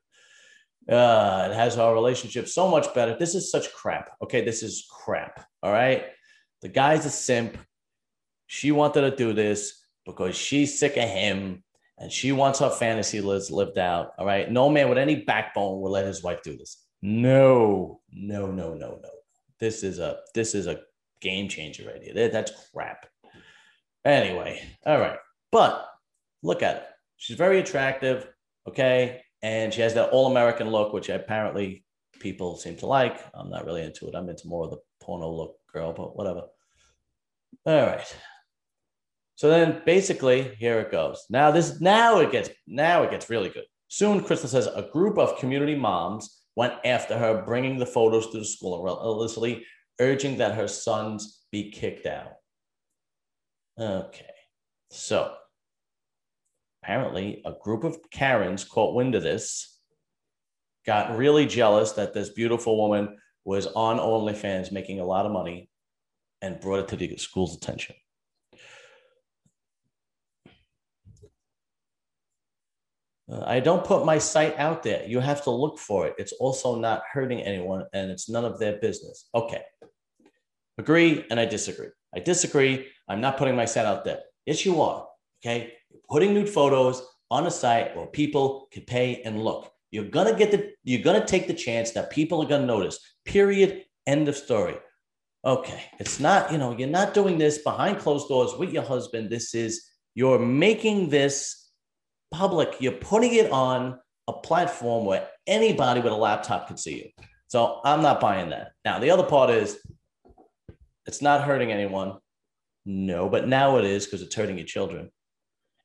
Uh, 0.89 1.49
it 1.51 1.55
has 1.55 1.77
our 1.77 1.93
relationship 1.93 2.47
so 2.47 2.69
much 2.69 2.93
better. 2.93 3.17
This 3.17 3.35
is 3.35 3.51
such 3.51 3.73
crap. 3.73 4.11
Okay, 4.21 4.45
this 4.45 4.63
is 4.63 4.87
crap. 4.89 5.45
All 5.61 5.71
right, 5.71 6.05
the 6.61 6.69
guy's 6.69 7.05
a 7.05 7.09
simp. 7.09 7.57
She 8.47 8.71
wanted 8.71 9.01
to 9.01 9.15
do 9.15 9.33
this 9.33 9.83
because 10.05 10.35
she's 10.35 10.79
sick 10.79 10.95
of 10.95 11.09
him 11.09 11.63
and 11.97 12.11
she 12.11 12.31
wants 12.31 12.59
her 12.59 12.69
fantasy 12.69 13.21
lived 13.21 13.77
out. 13.77 14.11
All 14.17 14.25
right. 14.25 14.49
No 14.51 14.69
man 14.69 14.89
with 14.89 14.97
any 14.97 15.15
backbone 15.15 15.81
will 15.81 15.91
let 15.91 16.05
his 16.05 16.23
wife 16.23 16.43
do 16.43 16.55
this. 16.55 16.83
No, 17.01 18.01
no, 18.11 18.51
no, 18.51 18.73
no, 18.73 18.99
no. 19.01 19.09
This 19.59 19.83
is 19.83 19.99
a 19.99 20.19
this 20.35 20.53
is 20.53 20.67
a 20.67 20.81
game 21.21 21.49
changer 21.49 21.87
right 21.87 22.01
here. 22.01 22.29
That's 22.29 22.51
crap. 22.73 23.07
Anyway, 24.05 24.61
all 24.85 24.99
right. 24.99 25.17
But 25.51 25.87
look 26.43 26.61
at 26.61 26.75
it. 26.77 26.83
She's 27.17 27.37
very 27.37 27.59
attractive. 27.59 28.27
Okay. 28.67 29.21
And 29.41 29.73
she 29.73 29.81
has 29.81 29.93
that 29.93 30.09
all-American 30.09 30.69
look, 30.69 30.93
which 30.93 31.09
apparently 31.09 31.85
people 32.19 32.57
seem 32.57 32.75
to 32.77 32.85
like. 32.85 33.19
I'm 33.33 33.49
not 33.49 33.65
really 33.65 33.83
into 33.83 34.07
it. 34.07 34.15
I'm 34.15 34.29
into 34.29 34.47
more 34.47 34.65
of 34.65 34.71
the 34.71 34.79
porno 35.01 35.29
look 35.29 35.57
girl, 35.71 35.93
but 35.93 36.15
whatever. 36.15 36.43
All 37.65 37.85
right. 37.85 38.15
So 39.35 39.49
then 39.49 39.83
basically, 39.85 40.55
here 40.57 40.79
it 40.79 40.91
goes. 40.91 41.23
Now 41.29 41.51
this 41.51 41.79
now 41.79 42.19
it 42.19 42.31
gets 42.31 42.49
now 42.65 43.03
it 43.03 43.11
gets 43.11 43.29
really 43.29 43.49
good. 43.49 43.65
Soon, 43.87 44.21
Krista 44.21 44.47
says 44.47 44.67
a 44.67 44.89
group 44.91 45.17
of 45.17 45.37
community 45.37 45.75
moms 45.75 46.41
went 46.55 46.73
after 46.83 47.17
her, 47.17 47.43
bringing 47.45 47.77
the 47.77 47.85
photos 47.85 48.31
to 48.31 48.39
the 48.39 48.45
school 48.45 48.87
and 48.87 48.97
illicitly 49.05 49.63
urging 49.99 50.37
that 50.37 50.55
her 50.55 50.67
sons 50.67 51.45
be 51.51 51.69
kicked 51.69 52.07
out. 52.07 52.33
Okay, 53.79 54.25
so 54.89 55.35
apparently 56.87 57.41
a 57.43 57.51
group 57.61 57.83
of 57.83 57.97
Karens 58.11 58.63
caught 58.63 58.95
wind 58.95 59.13
of 59.13 59.21
this, 59.21 59.77
got 60.85 61.17
really 61.17 61.45
jealous 61.45 61.91
that 61.91 62.13
this 62.13 62.29
beautiful 62.29 62.77
woman 62.77 63.17
was 63.43 63.67
on 63.67 63.97
OnlyFans 63.97 64.71
making 64.71 65.01
a 65.01 65.05
lot 65.05 65.25
of 65.25 65.33
money, 65.33 65.69
and 66.41 66.61
brought 66.61 66.79
it 66.79 66.87
to 66.87 66.95
the 66.95 67.17
school's 67.17 67.57
attention. 67.57 67.95
Uh, 73.29 73.43
I 73.45 73.59
don't 73.59 73.83
put 73.83 74.05
my 74.05 74.17
site 74.17 74.57
out 74.57 74.83
there. 74.83 75.05
You 75.05 75.19
have 75.19 75.43
to 75.43 75.51
look 75.51 75.79
for 75.79 76.07
it. 76.07 76.13
It's 76.17 76.31
also 76.33 76.79
not 76.79 77.01
hurting 77.11 77.41
anyone 77.41 77.83
and 77.91 78.09
it's 78.09 78.29
none 78.29 78.45
of 78.45 78.59
their 78.59 78.77
business. 78.77 79.27
Okay. 79.35 79.61
Agree 80.77 81.25
and 81.29 81.39
I 81.39 81.45
disagree. 81.45 81.89
I 82.15 82.19
disagree. 82.19 82.87
I'm 83.09 83.19
not 83.19 83.37
putting 83.37 83.55
my 83.57 83.65
site 83.65 83.85
out 83.85 84.05
there. 84.05 84.19
Yes, 84.45 84.65
you 84.65 84.81
are. 84.81 85.07
Okay, 85.43 85.73
putting 86.09 86.33
nude 86.33 86.49
photos 86.49 87.01
on 87.29 87.47
a 87.47 87.51
site 87.51 87.95
where 87.95 88.07
people 88.07 88.67
can 88.71 88.83
pay 88.83 89.21
and 89.23 89.43
look. 89.43 89.71
You're 89.91 90.05
gonna 90.05 90.35
get 90.35 90.51
the 90.51 90.71
you're 90.83 91.03
gonna 91.03 91.25
take 91.25 91.47
the 91.47 91.53
chance 91.53 91.91
that 91.91 92.11
people 92.11 92.41
are 92.41 92.47
gonna 92.47 92.65
notice. 92.65 92.99
Period. 93.25 93.83
End 94.05 94.27
of 94.27 94.37
story. 94.37 94.75
Okay, 95.45 95.83
it's 95.99 96.19
not, 96.19 96.51
you 96.51 96.57
know, 96.57 96.75
you're 96.77 96.89
not 96.89 97.13
doing 97.13 97.37
this 97.37 97.59
behind 97.59 97.99
closed 97.99 98.27
doors 98.27 98.53
with 98.57 98.73
your 98.73 98.83
husband. 98.83 99.29
This 99.29 99.53
is 99.53 99.85
you're 100.15 100.39
making 100.39 101.09
this 101.09 101.69
public. 102.31 102.75
You're 102.79 102.93
putting 102.93 103.33
it 103.35 103.51
on 103.51 103.99
a 104.27 104.33
platform 104.33 105.05
where 105.05 105.27
anybody 105.45 106.01
with 106.01 106.11
a 106.11 106.17
laptop 106.17 106.67
can 106.67 106.77
see 106.77 106.97
you. 106.97 107.25
So 107.47 107.79
I'm 107.85 108.01
not 108.01 108.19
buying 108.19 108.49
that. 108.49 108.71
Now, 108.83 108.99
the 108.99 109.11
other 109.11 109.23
part 109.23 109.49
is 109.49 109.77
it's 111.05 111.21
not 111.21 111.43
hurting 111.43 111.71
anyone. 111.71 112.17
No, 112.85 113.29
but 113.29 113.47
now 113.47 113.77
it 113.77 113.85
is 113.85 114.05
because 114.05 114.21
it's 114.21 114.35
hurting 114.35 114.57
your 114.57 114.67
children. 114.67 115.11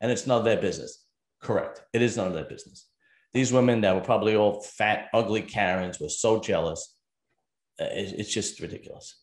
And 0.02 0.12
it's 0.12 0.26
none 0.26 0.38
of 0.38 0.44
their 0.44 0.60
business. 0.60 1.06
Correct. 1.40 1.82
It 1.94 2.02
is 2.02 2.16
none 2.16 2.26
of 2.26 2.34
their 2.34 2.44
business. 2.44 2.88
These 3.32 3.52
women 3.52 3.80
that 3.80 3.94
were 3.94 4.02
probably 4.02 4.36
all 4.36 4.60
fat, 4.60 5.08
ugly 5.14 5.40
Karens 5.40 5.98
were 5.98 6.10
so 6.10 6.40
jealous. 6.40 6.94
Uh, 7.80 7.86
it's 7.90 8.32
just 8.32 8.60
ridiculous. 8.60 9.18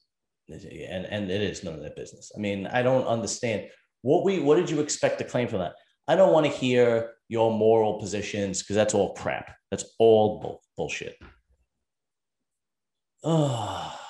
And, 0.47 1.05
and 1.05 1.29
it 1.29 1.41
is 1.41 1.63
none 1.63 1.75
of 1.75 1.81
their 1.81 1.93
business. 1.95 2.31
I 2.35 2.39
mean, 2.39 2.65
I 2.65 2.81
don't 2.81 3.05
understand 3.05 3.67
what 4.01 4.23
we 4.23 4.39
what 4.39 4.55
did 4.55 4.69
you 4.69 4.79
expect 4.79 5.19
to 5.19 5.25
claim 5.25 5.47
from 5.47 5.59
that? 5.59 5.73
I 6.07 6.15
don't 6.15 6.33
want 6.33 6.47
to 6.47 6.51
hear 6.51 7.11
your 7.27 7.51
moral 7.51 7.99
positions 7.99 8.63
because 8.63 8.75
that's 8.75 8.95
all 8.95 9.13
crap. 9.13 9.55
That's 9.69 9.85
all 9.99 10.39
bull, 10.39 10.61
bullshit. 10.77 11.17
Oh. 13.23 13.95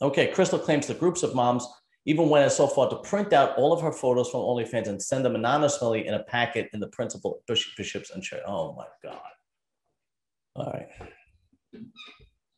Okay, 0.00 0.28
Crystal 0.28 0.60
claims 0.60 0.86
the 0.86 0.94
groups 0.94 1.24
of 1.24 1.34
moms 1.34 1.66
even 2.08 2.30
went 2.30 2.50
so 2.50 2.66
far 2.66 2.88
to 2.88 2.96
print 2.96 3.34
out 3.34 3.54
all 3.58 3.70
of 3.70 3.82
her 3.82 3.92
photos 3.92 4.30
from 4.30 4.40
OnlyFans 4.40 4.86
and 4.86 5.00
send 5.00 5.26
them 5.26 5.34
anonymously 5.34 6.06
in 6.06 6.14
a 6.14 6.22
packet 6.22 6.70
in 6.72 6.80
the 6.80 6.88
principal 6.88 7.42
bishops 7.46 8.10
and 8.10 8.22
church. 8.22 8.40
Oh 8.46 8.72
my 8.72 8.86
God. 9.02 9.20
All 10.56 10.72
right. 10.72 10.88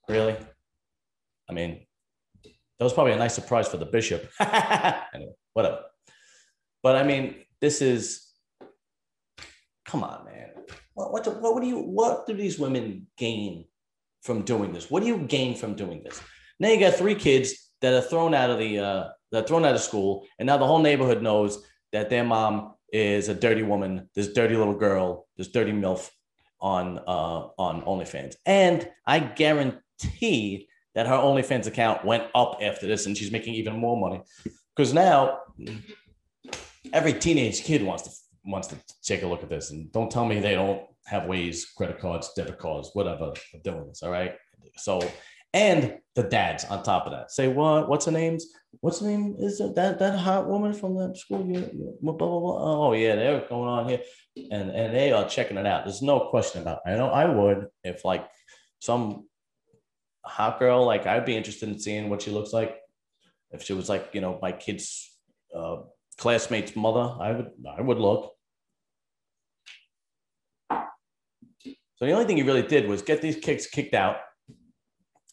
Really? 0.08 0.36
I 1.48 1.52
mean, 1.52 1.84
that 2.44 2.84
was 2.84 2.92
probably 2.92 3.12
a 3.12 3.16
nice 3.16 3.34
surprise 3.34 3.66
for 3.66 3.76
the 3.76 3.86
bishop. 3.86 4.30
anyway, 4.40 5.32
whatever. 5.54 5.80
But 6.84 6.94
I 6.94 7.02
mean, 7.02 7.34
this 7.60 7.82
is 7.82 8.32
come 9.84 10.04
on, 10.04 10.26
man. 10.26 10.50
What, 10.94 11.12
what, 11.12 11.24
do, 11.24 11.30
what 11.30 11.60
do 11.60 11.66
you 11.66 11.78
what 11.80 12.24
do 12.24 12.34
these 12.34 12.56
women 12.56 13.08
gain 13.18 13.64
from 14.22 14.42
doing 14.42 14.72
this? 14.72 14.92
What 14.92 15.00
do 15.00 15.08
you 15.08 15.18
gain 15.18 15.56
from 15.56 15.74
doing 15.74 16.04
this? 16.04 16.22
Now 16.60 16.68
you 16.68 16.78
got 16.78 16.94
three 16.94 17.16
kids 17.16 17.69
that 17.80 17.94
are 17.94 18.00
thrown 18.00 18.34
out 18.34 18.50
of 18.50 18.58
the 18.58 18.78
uh, 18.78 19.08
that 19.32 19.44
are 19.44 19.46
thrown 19.46 19.64
out 19.64 19.74
of 19.74 19.80
school, 19.80 20.26
and 20.38 20.46
now 20.46 20.56
the 20.56 20.66
whole 20.66 20.80
neighborhood 20.80 21.22
knows 21.22 21.64
that 21.92 22.10
their 22.10 22.24
mom 22.24 22.74
is 22.92 23.28
a 23.28 23.34
dirty 23.34 23.62
woman, 23.62 24.08
this 24.14 24.32
dirty 24.32 24.56
little 24.56 24.74
girl, 24.74 25.26
this 25.36 25.48
dirty 25.48 25.72
milf 25.72 26.10
on 26.60 26.98
uh, 26.98 27.48
on 27.58 27.82
OnlyFans, 27.82 28.36
and 28.46 28.88
I 29.06 29.20
guarantee 29.20 30.68
that 30.94 31.06
her 31.06 31.16
OnlyFans 31.16 31.66
account 31.66 32.04
went 32.04 32.24
up 32.34 32.58
after 32.60 32.86
this, 32.86 33.06
and 33.06 33.16
she's 33.16 33.32
making 33.32 33.54
even 33.54 33.76
more 33.76 33.96
money 33.96 34.22
because 34.76 34.92
now 34.92 35.38
every 36.92 37.12
teenage 37.12 37.62
kid 37.62 37.82
wants 37.82 38.02
to 38.04 38.10
wants 38.44 38.68
to 38.68 38.76
take 39.02 39.22
a 39.22 39.26
look 39.26 39.42
at 39.42 39.48
this, 39.48 39.70
and 39.70 39.92
don't 39.92 40.10
tell 40.10 40.24
me 40.24 40.40
they 40.40 40.54
don't 40.54 40.82
have 41.06 41.26
ways, 41.26 41.66
credit 41.76 41.98
cards, 41.98 42.32
debit 42.34 42.58
cards, 42.58 42.90
whatever, 42.94 43.32
of 43.54 43.62
doing 43.62 43.86
this. 43.88 44.02
All 44.02 44.10
right. 44.10 44.34
So, 44.76 45.00
and 45.52 45.98
the 46.14 46.22
dads 46.22 46.64
on 46.64 46.82
top 46.82 47.06
of 47.06 47.12
that 47.12 47.30
say, 47.30 47.48
what? 47.48 47.88
What's 47.88 48.06
her 48.06 48.12
name's? 48.12 48.46
What's 48.80 49.00
the 49.00 49.08
name? 49.08 49.36
Is 49.38 49.60
it 49.60 49.74
that 49.74 49.98
that 49.98 50.18
hot 50.18 50.48
woman 50.48 50.72
from 50.72 50.96
that 50.96 51.16
school? 51.16 51.44
Yeah, 51.46 51.66
blah, 52.00 52.12
blah, 52.12 52.40
blah. 52.40 52.88
Oh 52.88 52.92
yeah, 52.92 53.16
they're 53.16 53.46
going 53.48 53.68
on 53.68 53.88
here, 53.88 54.00
and 54.50 54.70
and 54.70 54.94
they 54.94 55.12
are 55.12 55.28
checking 55.28 55.56
it 55.56 55.66
out. 55.66 55.84
There's 55.84 56.02
no 56.02 56.28
question 56.30 56.62
about. 56.62 56.80
It. 56.86 56.90
I 56.90 56.96
know 56.96 57.08
I 57.08 57.26
would 57.26 57.66
if 57.84 58.04
like 58.04 58.28
some 58.80 59.26
hot 60.24 60.58
girl, 60.58 60.84
like 60.84 61.06
I'd 61.06 61.24
be 61.24 61.36
interested 61.36 61.68
in 61.68 61.78
seeing 61.78 62.10
what 62.10 62.22
she 62.22 62.30
looks 62.30 62.52
like. 62.52 62.76
If 63.50 63.64
she 63.64 63.72
was 63.72 63.88
like, 63.88 64.10
you 64.12 64.20
know, 64.20 64.38
my 64.40 64.52
kid's 64.52 65.16
uh, 65.54 65.78
classmate's 66.18 66.76
mother, 66.76 67.16
I 67.20 67.32
would 67.32 67.50
I 67.76 67.80
would 67.80 67.98
look. 67.98 68.34
So 71.96 72.06
the 72.06 72.12
only 72.12 72.24
thing 72.24 72.38
he 72.38 72.42
really 72.44 72.62
did 72.62 72.88
was 72.88 73.02
get 73.02 73.20
these 73.20 73.36
kicks 73.36 73.66
kicked 73.66 73.94
out. 73.94 74.16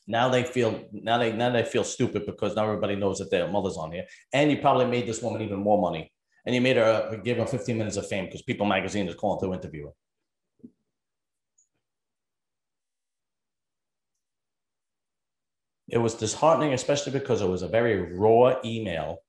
Now 0.08 0.30
they 0.30 0.44
feel 0.44 0.86
now 0.92 1.18
they 1.18 1.34
now 1.34 1.50
they 1.50 1.64
feel 1.64 1.84
stupid 1.84 2.26
because 2.26 2.56
now 2.56 2.64
everybody 2.64 2.96
knows 2.96 3.20
that 3.20 3.30
their 3.30 3.50
mother's 3.50 3.76
on 3.76 3.92
here, 3.92 4.06
and 4.34 4.50
you 4.50 4.58
probably 4.58 4.86
made 4.86 5.06
this 5.06 5.22
woman 5.22 5.42
even 5.42 5.60
more 5.60 5.82
money, 5.82 6.12
and 6.46 6.56
you 6.56 6.62
made 6.62 6.78
her 6.78 7.10
uh, 7.12 7.16
give 7.18 7.38
her 7.38 7.46
15 7.46 7.78
minutes 7.78 7.98
of 7.98 8.08
fame 8.08 8.26
because 8.26 8.42
People 8.42 8.66
Magazine 8.66 9.08
is 9.10 9.16
calling 9.16 9.40
to 9.42 9.54
interview 9.54 9.88
her. 9.88 9.92
It 15.90 15.98
was 15.98 16.16
disheartening, 16.16 16.74
especially 16.74 17.14
because 17.14 17.42
it 17.42 17.50
was 17.50 17.62
a 17.62 17.68
very 17.68 18.14
raw 18.14 18.56
email 18.64 19.20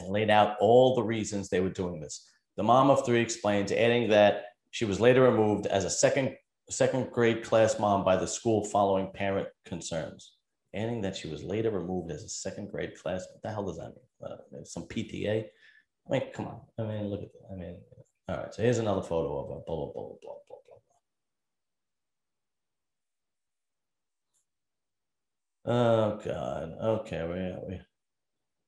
and 0.00 0.10
laid 0.10 0.30
out 0.30 0.56
all 0.60 0.94
the 0.94 1.02
reasons 1.02 1.48
they 1.48 1.60
were 1.60 1.70
doing 1.70 2.00
this. 2.00 2.26
The 2.56 2.62
mom 2.62 2.90
of 2.90 3.04
three 3.04 3.20
explains, 3.20 3.72
adding 3.72 4.08
that 4.10 4.44
she 4.70 4.84
was 4.84 5.00
later 5.00 5.22
removed 5.22 5.66
as 5.66 5.84
a 5.84 5.90
second 5.90 6.36
second 6.70 7.10
grade 7.10 7.44
class 7.44 7.78
mom 7.78 8.04
by 8.04 8.16
the 8.16 8.26
school 8.26 8.64
following 8.64 9.10
parent 9.12 9.48
concerns. 9.64 10.36
Adding 10.74 11.02
that 11.02 11.16
she 11.16 11.28
was 11.28 11.44
later 11.44 11.70
removed 11.70 12.10
as 12.10 12.24
a 12.24 12.28
second 12.28 12.70
grade 12.70 12.96
class. 12.96 13.26
What 13.30 13.42
the 13.42 13.50
hell 13.50 13.64
does 13.64 13.76
that 13.76 13.92
mean? 13.94 14.32
Uh, 14.32 14.64
some 14.64 14.84
PTA? 14.84 15.44
I 16.06 16.10
mean, 16.10 16.22
come 16.34 16.46
on. 16.46 16.60
I 16.78 16.82
mean, 16.82 17.08
look 17.08 17.22
at 17.22 17.28
that. 17.32 17.54
I 17.54 17.56
mean, 17.56 17.76
all 18.28 18.36
right. 18.36 18.54
So 18.54 18.62
here's 18.62 18.78
another 18.78 19.02
photo 19.02 19.44
of 19.44 19.50
a 19.50 19.60
blah 19.64 19.76
blah 19.76 19.92
blah 19.92 20.02
blah 20.02 20.16
blah 20.48 20.58
blah 20.58 20.78
blah. 25.64 25.72
Oh 25.72 26.20
God. 26.24 26.76
Okay, 26.82 27.18
are 27.18 27.60
we? 27.68 27.80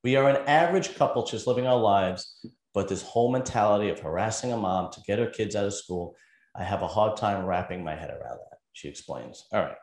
We 0.04 0.16
are 0.16 0.28
an 0.28 0.46
average 0.46 0.94
couple 0.94 1.26
just 1.26 1.46
living 1.46 1.66
our 1.66 1.78
lives, 1.78 2.38
but 2.72 2.88
this 2.88 3.02
whole 3.02 3.32
mentality 3.32 3.88
of 3.88 3.98
harassing 3.98 4.52
a 4.52 4.56
mom 4.56 4.92
to 4.92 5.00
get 5.06 5.18
her 5.18 5.26
kids 5.26 5.56
out 5.56 5.64
of 5.64 5.74
school, 5.74 6.14
I 6.58 6.64
have 6.64 6.82
a 6.82 6.86
hard 6.86 7.16
time 7.16 7.44
wrapping 7.44 7.84
my 7.84 7.94
head 7.94 8.10
around 8.10 8.38
that. 8.38 8.58
She 8.72 8.88
explains. 8.88 9.44
All 9.52 9.62
right, 9.62 9.76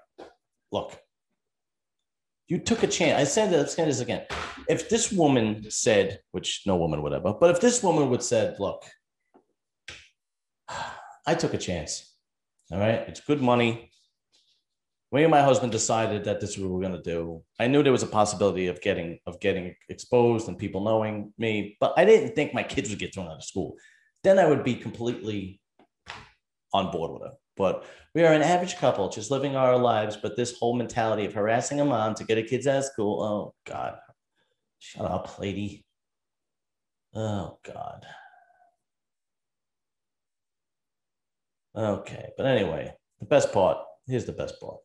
look, 0.71 0.97
you 2.47 2.59
took 2.59 2.83
a 2.83 2.87
chance. 2.87 3.19
I 3.19 3.23
said 3.23 3.51
that, 3.51 3.75
this 3.75 3.99
again. 3.99 4.25
If 4.67 4.89
this 4.89 5.11
woman 5.11 5.69
said, 5.69 6.19
which 6.31 6.63
no 6.65 6.77
woman 6.77 7.01
would 7.01 7.13
ever, 7.13 7.33
but 7.33 7.49
if 7.51 7.61
this 7.61 7.81
woman 7.83 8.09
would 8.09 8.23
said, 8.23 8.59
look, 8.59 8.83
I 11.27 11.35
took 11.35 11.53
a 11.53 11.57
chance. 11.57 12.15
All 12.71 12.79
right, 12.79 13.03
it's 13.07 13.19
good 13.19 13.41
money 13.41 13.91
me 15.13 15.21
and 15.21 15.31
my 15.31 15.43
husband 15.43 15.71
decided 15.71 16.23
that 16.23 16.41
this 16.41 16.51
is 16.51 16.59
what 16.59 16.71
we 16.71 16.81
going 16.81 17.01
to 17.01 17.09
do. 17.09 17.43
I 17.59 17.67
knew 17.67 17.83
there 17.83 17.91
was 17.91 18.01
a 18.01 18.07
possibility 18.07 18.65
of 18.65 18.81
getting 18.81 19.19
of 19.27 19.39
getting 19.39 19.75
exposed 19.87 20.47
and 20.47 20.57
people 20.57 20.83
knowing 20.83 21.31
me, 21.37 21.77
but 21.79 21.93
I 21.95 22.03
didn't 22.03 22.33
think 22.33 22.53
my 22.53 22.63
kids 22.63 22.89
would 22.89 22.97
get 22.97 23.13
thrown 23.13 23.27
out 23.27 23.37
of 23.37 23.43
school. 23.43 23.75
Then 24.23 24.39
I 24.39 24.47
would 24.47 24.63
be 24.63 24.73
completely 24.73 25.61
on 26.73 26.91
board 26.91 27.11
with 27.11 27.21
her. 27.23 27.33
But 27.55 27.85
we 28.15 28.23
are 28.23 28.33
an 28.33 28.41
average 28.41 28.77
couple, 28.77 29.09
just 29.09 29.31
living 29.31 29.55
our 29.55 29.77
lives. 29.77 30.17
But 30.17 30.35
this 30.35 30.57
whole 30.57 30.75
mentality 30.75 31.25
of 31.25 31.33
harassing 31.33 31.79
a 31.79 31.85
mom 31.85 32.15
to 32.15 32.23
get 32.23 32.37
her 32.37 32.43
kids 32.43 32.67
out 32.67 32.79
of 32.79 32.85
school, 32.85 33.21
oh 33.21 33.53
God, 33.65 33.97
shut 34.79 35.05
up, 35.05 35.39
lady. 35.39 35.85
Oh 37.13 37.59
God. 37.63 38.05
Okay, 41.75 42.29
but 42.37 42.45
anyway, 42.45 42.93
the 43.19 43.25
best 43.25 43.51
part. 43.51 43.77
Here's 44.07 44.25
the 44.25 44.31
best 44.31 44.59
part. 44.59 44.77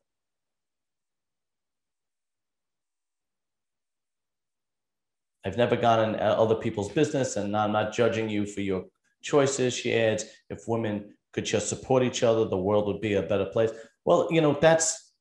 I've 5.45 5.57
never 5.57 5.77
gone 5.77 6.15
in 6.15 6.21
other 6.21 6.57
people's 6.57 6.91
business 6.91 7.37
and 7.37 7.57
I'm 7.57 7.73
not 7.73 7.95
judging 7.95 8.29
you 8.29 8.45
for 8.45 8.61
your 8.61 8.85
choices. 9.23 9.73
She 9.75 9.95
adds, 9.95 10.25
if 10.51 10.69
women 10.69 11.15
could 11.33 11.45
just 11.45 11.69
support 11.69 12.03
each 12.03 12.23
other, 12.23 12.45
the 12.47 12.57
world 12.57 12.87
would 12.87 13.01
be 13.01 13.15
a 13.15 13.23
better 13.23 13.47
place. 13.47 13.71
Well, 14.05 14.29
you 14.31 14.41
know, 14.41 14.57
that's 14.61 15.13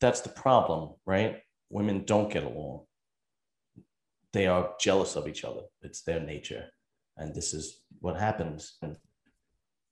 that's 0.00 0.20
the 0.20 0.28
problem, 0.30 0.94
right? 1.06 1.38
Women 1.70 2.04
don't 2.04 2.30
get 2.30 2.44
along. 2.44 2.84
They 4.32 4.46
are 4.46 4.74
jealous 4.80 5.16
of 5.16 5.26
each 5.28 5.44
other. 5.44 5.62
It's 5.82 6.02
their 6.02 6.20
nature. 6.20 6.66
And 7.16 7.34
this 7.34 7.54
is 7.54 7.80
what 8.00 8.18
happens 8.18 8.78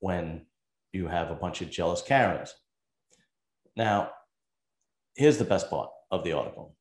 when 0.01 0.47
you 0.93 1.09
have 1.09 1.31
a 1.31 1.35
bunch 1.35 1.63
of 1.63 1.71
jealous 1.71 2.03
Karens. 2.03 2.55
Now, 3.77 4.11
here's 5.17 5.39
the 5.39 5.45
best 5.45 5.71
part 5.71 5.89
of 6.11 6.23
the 6.25 6.33
article. 6.33 6.77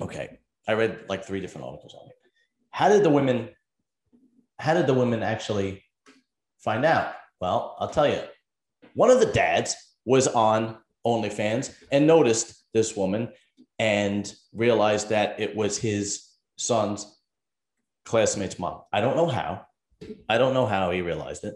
Okay, 0.00 0.38
I 0.68 0.72
read 0.74 1.04
like 1.08 1.24
three 1.24 1.40
different 1.40 1.66
articles 1.66 1.94
on 1.94 2.08
it. 2.08 2.14
How 2.70 2.88
did 2.88 3.02
the 3.02 3.10
women, 3.10 3.48
how 4.58 4.74
did 4.74 4.86
the 4.86 4.94
women 4.94 5.22
actually 5.22 5.82
find 6.60 6.84
out? 6.84 7.14
Well, 7.40 7.76
I'll 7.78 7.90
tell 7.90 8.08
you. 8.08 8.22
One 8.94 9.10
of 9.10 9.20
the 9.20 9.26
dads 9.26 9.76
was 10.04 10.26
on 10.28 10.78
OnlyFans 11.06 11.74
and 11.92 12.06
noticed 12.06 12.64
this 12.72 12.96
woman 12.96 13.28
and 13.78 14.32
realized 14.52 15.10
that 15.10 15.38
it 15.38 15.54
was 15.54 15.78
his 15.78 16.28
son's 16.56 17.18
classmate's 18.04 18.58
mom. 18.58 18.82
I 18.92 19.00
don't 19.00 19.16
know 19.16 19.28
how. 19.28 19.66
I 20.28 20.38
don't 20.38 20.54
know 20.54 20.66
how 20.66 20.90
he 20.90 21.02
realized 21.02 21.44
it. 21.44 21.54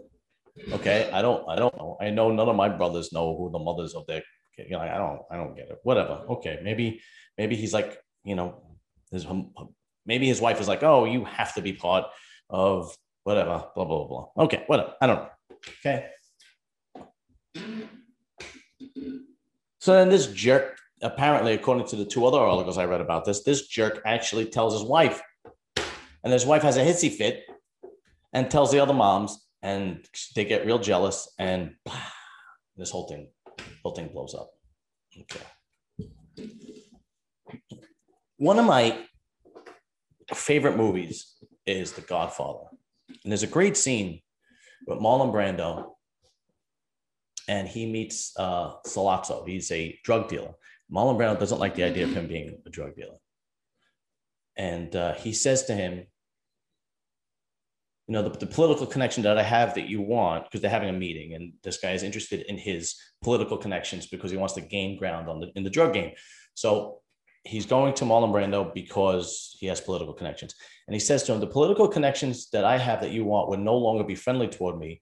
Okay, 0.71 1.09
I 1.11 1.21
don't. 1.21 1.47
I 1.49 1.55
don't 1.55 1.75
know. 1.77 1.97
I 1.99 2.09
know 2.11 2.31
none 2.31 2.47
of 2.47 2.55
my 2.55 2.69
brothers 2.69 3.11
know 3.11 3.35
who 3.35 3.49
the 3.51 3.59
mothers 3.59 3.93
of 3.93 4.05
their. 4.07 4.21
You 4.57 4.69
know, 4.71 4.79
I 4.79 4.97
don't. 4.97 5.21
I 5.31 5.37
don't 5.37 5.55
get 5.55 5.69
it. 5.69 5.79
Whatever. 5.83 6.21
Okay, 6.29 6.59
maybe. 6.63 7.01
Maybe 7.37 7.55
he's 7.55 7.73
like, 7.73 7.97
you 8.23 8.35
know, 8.35 8.61
his 9.11 9.25
maybe 10.05 10.27
his 10.27 10.39
wife 10.39 10.61
is 10.61 10.67
like, 10.67 10.83
oh, 10.83 11.05
you 11.05 11.25
have 11.25 11.55
to 11.55 11.61
be 11.61 11.73
part 11.73 12.05
of 12.49 12.95
whatever. 13.23 13.65
Blah 13.75 13.85
blah 13.85 14.07
blah. 14.07 14.27
Okay, 14.45 14.63
whatever. 14.67 14.93
I 15.01 15.07
don't 15.07 15.17
know. 15.17 15.29
Okay. 15.79 16.07
So 19.79 19.93
then 19.93 20.09
this 20.09 20.27
jerk, 20.27 20.77
apparently, 21.01 21.53
according 21.53 21.87
to 21.87 21.97
the 21.97 22.05
two 22.05 22.25
other 22.25 22.39
articles 22.39 22.77
I 22.77 22.85
read 22.85 23.01
about 23.01 23.25
this, 23.25 23.43
this 23.43 23.67
jerk 23.67 24.01
actually 24.05 24.45
tells 24.45 24.73
his 24.73 24.83
wife, 24.83 25.21
and 26.23 26.31
his 26.31 26.45
wife 26.45 26.61
has 26.61 26.77
a 26.77 26.83
hissy 26.85 27.11
fit 27.11 27.43
and 28.31 28.49
tells 28.49 28.71
the 28.71 28.79
other 28.79 28.93
moms, 28.93 29.45
and 29.61 30.05
they 30.35 30.45
get 30.45 30.65
real 30.65 30.79
jealous, 30.79 31.29
and 31.37 31.75
this 32.77 32.89
whole 32.89 33.07
thing, 33.07 33.27
whole 33.83 33.93
thing 33.93 34.07
blows 34.07 34.33
up. 34.33 34.51
Okay. 35.19 35.45
One 38.37 38.57
of 38.57 38.65
my 38.65 39.05
favorite 40.33 40.77
movies 40.77 41.35
is 41.65 41.91
The 41.91 42.01
Godfather, 42.01 42.69
and 43.09 43.31
there's 43.31 43.43
a 43.43 43.47
great 43.47 43.77
scene 43.77 44.21
with 44.85 44.99
Marlon 44.99 45.33
Brando 45.33 45.93
and 47.47 47.67
he 47.67 47.85
meets 47.91 48.33
uh, 48.37 48.73
Sollozzo. 48.85 49.47
He's 49.47 49.71
a 49.71 49.99
drug 50.03 50.29
dealer. 50.29 50.53
Marlon 50.91 51.17
Brando 51.17 51.39
doesn't 51.39 51.59
like 51.59 51.75
the 51.75 51.83
idea 51.83 52.05
of 52.05 52.13
him 52.13 52.27
being 52.27 52.57
a 52.65 52.69
drug 52.69 52.95
dealer. 52.95 53.17
And 54.55 54.95
uh, 54.95 55.13
he 55.15 55.33
says 55.33 55.65
to 55.65 55.73
him, 55.73 56.05
you 58.07 58.13
know, 58.13 58.21
the, 58.21 58.37
the, 58.37 58.45
political 58.45 58.85
connection 58.85 59.23
that 59.23 59.37
I 59.37 59.43
have 59.43 59.75
that 59.75 59.87
you 59.87 60.01
want, 60.01 60.43
because 60.43 60.61
they're 60.61 60.69
having 60.69 60.89
a 60.89 60.93
meeting, 60.93 61.33
and 61.35 61.53
this 61.63 61.77
guy 61.77 61.93
is 61.93 62.03
interested 62.03 62.41
in 62.47 62.57
his 62.57 62.95
political 63.23 63.57
connections 63.57 64.07
because 64.07 64.29
he 64.29 64.35
wants 64.35 64.53
to 64.55 64.61
gain 64.61 64.99
ground 64.99 65.29
on 65.29 65.39
the 65.39 65.51
in 65.55 65.63
the 65.63 65.69
drug 65.69 65.93
game. 65.93 66.11
So 66.53 66.99
he's 67.43 67.65
going 67.65 67.93
to 67.95 68.05
Marlon 68.05 68.31
Brando 68.31 68.73
because 68.73 69.55
he 69.59 69.67
has 69.67 69.81
political 69.81 70.13
connections. 70.13 70.55
And 70.87 70.93
he 70.93 70.99
says 70.99 71.23
to 71.23 71.33
him, 71.33 71.39
The 71.39 71.47
political 71.47 71.87
connections 71.87 72.49
that 72.51 72.63
I 72.65 72.77
have 72.77 73.01
that 73.01 73.11
you 73.11 73.25
want 73.25 73.49
would 73.49 73.59
no 73.59 73.77
longer 73.77 74.03
be 74.03 74.15
friendly 74.15 74.47
toward 74.47 74.77
me 74.77 75.01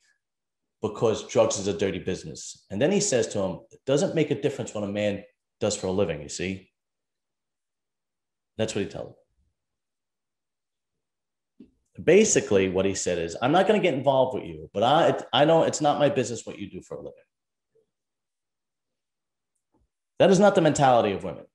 because 0.82 1.28
drugs 1.28 1.60
is 1.60 1.68
a 1.68 1.78
dirty 1.78 2.00
business. 2.00 2.66
And 2.72 2.82
then 2.82 2.92
he 2.92 3.00
says 3.00 3.28
to 3.30 3.40
him, 3.40 3.60
It 3.72 3.80
doesn't 3.86 4.16
make 4.16 4.32
a 4.32 4.42
difference 4.42 4.74
what 4.74 4.84
a 4.84 4.88
man 4.88 5.24
does 5.60 5.78
for 5.78 5.88
a 5.88 5.92
living, 5.92 6.22
you 6.22 6.30
see? 6.30 6.72
That's 8.58 8.76
what 8.76 8.84
he 8.84 8.90
tells 8.90 9.10
him. 9.10 9.16
Basically, 12.04 12.70
what 12.70 12.86
he 12.86 12.96
said 12.96 13.20
is, 13.20 13.38
I'm 13.42 13.52
not 13.52 13.68
going 13.68 13.80
to 13.80 13.84
get 13.84 13.94
involved 13.94 14.34
with 14.34 14.46
you, 14.46 14.70
but 14.74 14.82
I, 14.82 15.42
I 15.42 15.46
know 15.46 15.64
it's 15.64 15.82
not 15.82 16.00
my 16.00 16.10
business 16.10 16.46
what 16.46 16.58
you 16.58 16.70
do 16.70 16.82
for 16.82 16.96
a 16.96 17.02
living. 17.02 17.14
That 20.18 20.32
is 20.32 20.40
not 20.40 20.56
the 20.56 20.62
mentality 20.62 21.12
of 21.12 21.24
women. 21.24 21.46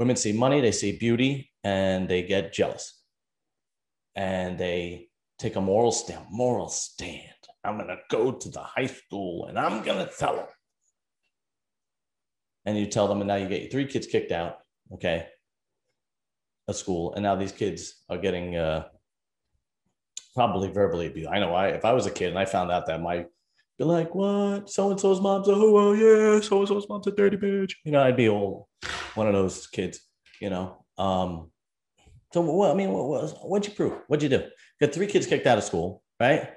Women 0.00 0.16
see 0.16 0.32
money, 0.32 0.62
they 0.62 0.72
see 0.72 0.96
beauty, 0.96 1.52
and 1.62 2.08
they 2.08 2.22
get 2.22 2.54
jealous. 2.54 3.02
And 4.16 4.58
they 4.58 5.08
take 5.38 5.56
a 5.56 5.60
moral 5.60 5.92
stand, 5.92 6.24
moral 6.30 6.70
stand. 6.70 7.20
I'm 7.62 7.76
going 7.76 7.88
to 7.88 7.98
go 8.08 8.32
to 8.32 8.48
the 8.48 8.62
high 8.62 8.86
school 8.86 9.44
and 9.44 9.58
I'm 9.58 9.82
going 9.82 9.98
to 9.98 10.10
tell 10.10 10.36
them. 10.36 10.46
And 12.64 12.78
you 12.78 12.86
tell 12.86 13.08
them, 13.08 13.20
and 13.20 13.28
now 13.28 13.36
you 13.36 13.46
get 13.46 13.60
your 13.60 13.70
three 13.70 13.86
kids 13.86 14.06
kicked 14.06 14.32
out, 14.32 14.56
okay, 14.94 15.26
of 16.66 16.76
school. 16.76 17.12
And 17.12 17.22
now 17.22 17.36
these 17.36 17.52
kids 17.52 18.02
are 18.08 18.18
getting 18.18 18.56
uh, 18.56 18.86
probably 20.34 20.70
verbally 20.70 21.08
abused. 21.08 21.28
I 21.28 21.40
know 21.40 21.54
I, 21.54 21.68
if 21.68 21.84
I 21.84 21.92
was 21.92 22.06
a 22.06 22.10
kid 22.10 22.30
and 22.30 22.38
I 22.38 22.46
found 22.46 22.70
out 22.70 22.86
that 22.86 23.02
my, 23.02 23.26
be 23.80 23.86
like, 23.86 24.14
what? 24.14 24.68
So 24.68 24.90
and 24.90 25.00
so's 25.00 25.20
mom's 25.22 25.48
a 25.48 25.52
oh 25.54 25.92
yeah, 25.92 26.40
so 26.40 26.58
and 26.58 26.68
so's 26.68 26.86
mom's 26.88 27.06
a 27.06 27.12
dirty 27.12 27.38
bitch. 27.38 27.72
You 27.84 27.92
know, 27.92 28.02
I'd 28.02 28.16
be 28.16 28.28
all 28.28 28.68
one 29.14 29.26
of 29.26 29.32
those 29.32 29.66
kids, 29.66 30.00
you 30.38 30.50
know. 30.50 30.84
Um, 30.98 31.50
so 32.32 32.42
what? 32.42 32.70
I 32.70 32.74
mean, 32.74 32.92
what, 32.92 33.30
what'd 33.42 33.68
you 33.68 33.74
prove? 33.74 34.02
What'd 34.06 34.22
you 34.22 34.38
do? 34.38 34.46
Got 34.80 34.92
three 34.92 35.06
kids 35.06 35.26
kicked 35.26 35.46
out 35.46 35.56
of 35.56 35.64
school, 35.64 36.02
right? 36.20 36.50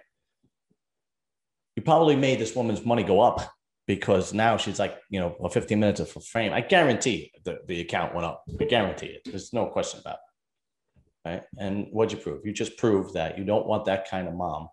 You 1.78 1.82
probably 1.82 2.18
made 2.18 2.40
this 2.40 2.56
woman's 2.56 2.86
money 2.86 3.04
go 3.04 3.22
up 3.22 3.50
because 3.88 4.34
now 4.34 4.58
she's 4.58 4.78
like, 4.78 4.98
you 5.10 5.20
know, 5.20 5.36
15 5.50 5.80
minutes 5.80 6.02
of 6.02 6.12
frame. 6.26 6.52
I 6.54 6.62
guarantee 6.62 7.32
the, 7.46 7.60
the 7.68 7.82
account 7.82 8.14
went 8.14 8.26
up. 8.26 8.44
I 8.60 8.66
guarantee 8.66 9.08
it. 9.08 9.22
There's 9.26 9.54
no 9.54 9.68
question 9.68 10.02
about 10.02 10.16
it. 10.16 11.30
Right. 11.30 11.44
And 11.58 11.88
what'd 11.92 12.12
you 12.12 12.22
prove? 12.22 12.46
You 12.46 12.52
just 12.52 12.78
proved 12.78 13.14
that 13.14 13.38
you 13.38 13.46
don't 13.46 13.66
want 13.66 13.86
that 13.86 14.10
kind 14.10 14.28
of 14.28 14.36
mom. 14.36 14.68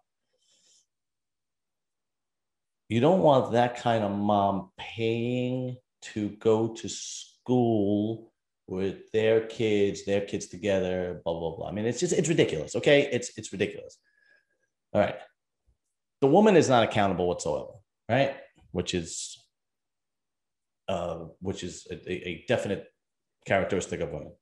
You 2.91 3.01
don't 3.01 3.23
want 3.23 3.53
that 3.53 3.77
kind 3.77 4.05
of 4.05 4.11
mom 4.11 4.71
paying 4.77 5.77
to 6.13 6.29
go 6.29 6.69
to 6.69 6.89
school 6.89 8.33
with 8.67 9.11
their 9.13 9.47
kids, 9.47 10.05
their 10.05 10.21
kids 10.21 10.47
together, 10.47 11.21
blah, 11.25 11.39
blah, 11.39 11.57
blah. 11.57 11.69
I 11.69 11.73
mean, 11.73 11.87
it's 11.87 12.01
just, 12.01 12.13
it's 12.13 12.29
ridiculous. 12.29 12.77
Okay. 12.77 13.09
It's, 13.11 13.31
it's 13.39 13.53
ridiculous. 13.53 13.97
All 14.93 15.01
right 15.01 15.17
the 16.21 16.27
woman 16.27 16.57
is 16.57 16.69
not 16.69 16.85
accountable 16.85 17.27
whatsoever, 17.27 17.73
right? 18.09 18.37
Which 18.73 18.95
is 18.95 19.37
uh, 20.89 21.27
which 21.41 21.63
is 21.63 21.87
a, 21.91 22.29
a, 22.29 22.45
definite 22.49 22.87
characteristic 23.47 24.01
of 24.01 24.11
women. 24.11 24.33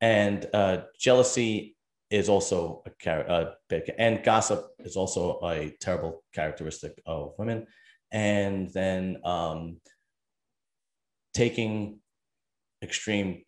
And 0.00 0.46
uh, 0.52 0.78
jealousy 0.98 1.73
is 2.14 2.28
also 2.28 2.82
a 2.86 3.10
uh, 3.10 3.50
and 3.98 4.22
gossip 4.22 4.66
is 4.78 4.96
also 4.96 5.40
a 5.42 5.74
terrible 5.80 6.22
characteristic 6.32 7.02
of 7.06 7.34
women. 7.38 7.66
And 8.12 8.72
then 8.72 9.18
um, 9.24 9.80
taking 11.34 11.98
extreme 12.80 13.42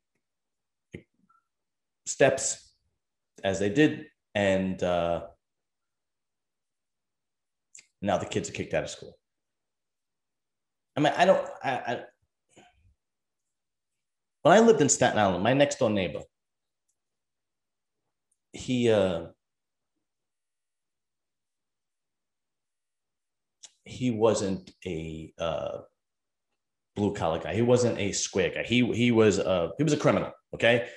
steps 2.07 2.75
as 3.45 3.61
they 3.61 3.69
did 3.69 4.07
and 4.35 4.83
uh, 4.83 5.27
now 8.03 8.19
the 8.19 8.27
kids 8.27 8.49
are 8.49 8.53
kicked 8.53 8.75
out 8.75 8.83
of 8.83 8.91
school. 8.91 9.17
I 10.97 11.01
mean, 11.01 11.13
I 11.17 11.25
don't. 11.25 11.47
I, 11.63 11.71
I 11.71 12.01
when 14.43 14.57
I 14.57 14.61
lived 14.61 14.81
in 14.81 14.89
Staten 14.89 15.19
Island, 15.19 15.45
my 15.45 15.53
next 15.53 15.79
door 15.79 15.91
neighbor, 15.91 16.23
he 18.57 18.91
uh, 18.91 19.27
he 23.85 24.11
wasn't 24.11 24.73
a 24.85 25.33
uh, 25.39 25.79
blue 26.95 27.15
collar 27.15 27.39
guy. 27.39 27.55
He 27.55 27.63
wasn't 27.63 27.99
a 27.99 28.13
square 28.13 28.51
guy. 28.51 28.65
He 28.65 28.93
he 28.93 29.13
was 29.13 29.39
a 29.39 29.71
he 29.79 29.85
was 29.85 29.93
a 29.93 29.99
criminal. 29.99 30.33
Okay, 30.55 30.89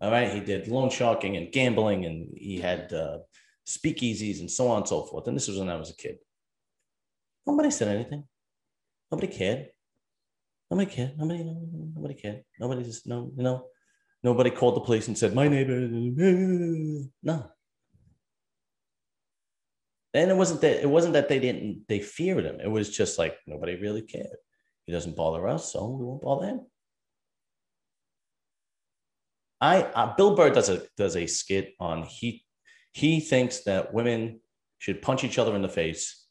all 0.00 0.10
right. 0.10 0.32
He 0.32 0.40
did 0.40 0.68
loan 0.68 0.90
sharking 0.90 1.36
and 1.36 1.52
gambling, 1.52 2.04
and 2.04 2.28
he 2.36 2.58
had 2.58 2.92
uh, 2.92 3.18
speakeasies 3.66 4.40
and 4.40 4.50
so 4.50 4.68
on 4.68 4.78
and 4.78 4.88
so 4.88 5.04
forth. 5.04 5.26
And 5.26 5.36
this 5.36 5.48
was 5.48 5.58
when 5.58 5.70
I 5.70 5.76
was 5.76 5.90
a 5.90 5.96
kid. 5.96 6.18
Nobody 7.46 7.70
said 7.70 7.88
anything. 7.88 8.24
Nobody 9.10 9.28
cared. 9.28 9.68
Nobody 10.70 10.90
cared. 10.90 11.18
Nobody, 11.18 11.44
nobody 11.94 12.14
cared. 12.14 12.44
Nobody 12.58 12.82
just 12.84 13.06
no, 13.06 13.30
you 13.36 13.42
know, 13.42 13.66
nobody 14.24 14.50
called 14.50 14.74
the 14.74 14.80
police 14.80 15.06
and 15.06 15.16
said 15.16 15.34
my 15.34 15.46
neighbor. 15.46 15.78
No. 17.22 17.50
And 20.14 20.30
it 20.30 20.36
wasn't 20.36 20.62
that 20.62 20.80
it 20.80 20.88
wasn't 20.88 21.14
that 21.14 21.28
they 21.28 21.38
didn't 21.38 21.84
they 21.88 22.00
feared 22.00 22.44
him. 22.44 22.60
It 22.60 22.70
was 22.70 22.88
just 22.88 23.18
like 23.18 23.36
nobody 23.46 23.76
really 23.76 24.02
cared. 24.02 24.36
He 24.86 24.92
doesn't 24.92 25.16
bother 25.16 25.46
us, 25.48 25.72
so 25.72 25.88
we 25.88 26.04
won't 26.04 26.22
bother 26.22 26.46
him. 26.46 26.60
I 29.60 29.82
uh, 29.82 30.14
Bill 30.14 30.36
Burr 30.36 30.50
does 30.50 30.68
a 30.68 30.82
does 30.96 31.16
a 31.16 31.26
skit 31.26 31.74
on 31.80 32.04
he 32.04 32.44
he 32.92 33.20
thinks 33.20 33.64
that 33.64 33.92
women 33.92 34.40
should 34.78 35.02
punch 35.02 35.24
each 35.24 35.38
other 35.38 35.56
in 35.56 35.62
the 35.62 35.68
face 35.68 36.26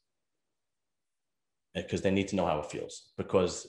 because 1.76 2.02
they 2.02 2.12
need 2.12 2.30
to 2.30 2.36
know 2.38 2.46
how 2.46 2.60
it 2.60 2.72
feels. 2.72 3.12
Because 3.18 3.68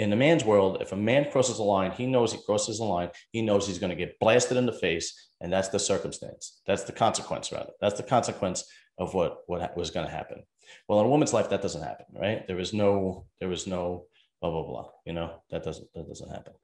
in 0.00 0.12
a 0.14 0.16
man's 0.16 0.44
world, 0.46 0.78
if 0.80 0.92
a 0.92 0.96
man 0.96 1.30
crosses 1.30 1.58
a 1.58 1.62
line, 1.62 1.90
he 1.92 2.06
knows 2.06 2.32
he 2.32 2.40
crosses 2.46 2.80
a 2.80 2.84
line. 2.84 3.10
He 3.32 3.42
knows 3.42 3.66
he's 3.66 3.78
going 3.78 3.90
to 3.90 3.96
get 3.96 4.18
blasted 4.18 4.56
in 4.56 4.64
the 4.64 4.72
face, 4.72 5.30
and 5.42 5.52
that's 5.52 5.68
the 5.68 5.78
circumstance. 5.78 6.62
That's 6.66 6.84
the 6.84 6.92
consequence, 6.92 7.52
rather. 7.52 7.72
That's 7.82 7.98
the 7.98 8.02
consequence 8.02 8.64
of 8.98 9.12
what 9.12 9.38
what 9.46 9.76
was 9.76 9.90
going 9.90 10.06
to 10.06 10.12
happen. 10.12 10.42
Well, 10.88 11.00
in 11.00 11.06
a 11.06 11.10
woman's 11.10 11.34
life, 11.34 11.50
that 11.50 11.60
doesn't 11.60 11.82
happen, 11.82 12.06
right? 12.14 12.46
There 12.46 12.58
is 12.58 12.72
no, 12.72 13.26
there 13.40 13.52
is 13.52 13.66
no 13.66 14.06
blah 14.40 14.50
blah 14.50 14.62
blah. 14.62 14.88
You 15.04 15.12
know 15.12 15.42
that 15.50 15.64
doesn't 15.64 15.88
that 15.94 16.08
doesn't 16.08 16.30
happen 16.30 16.54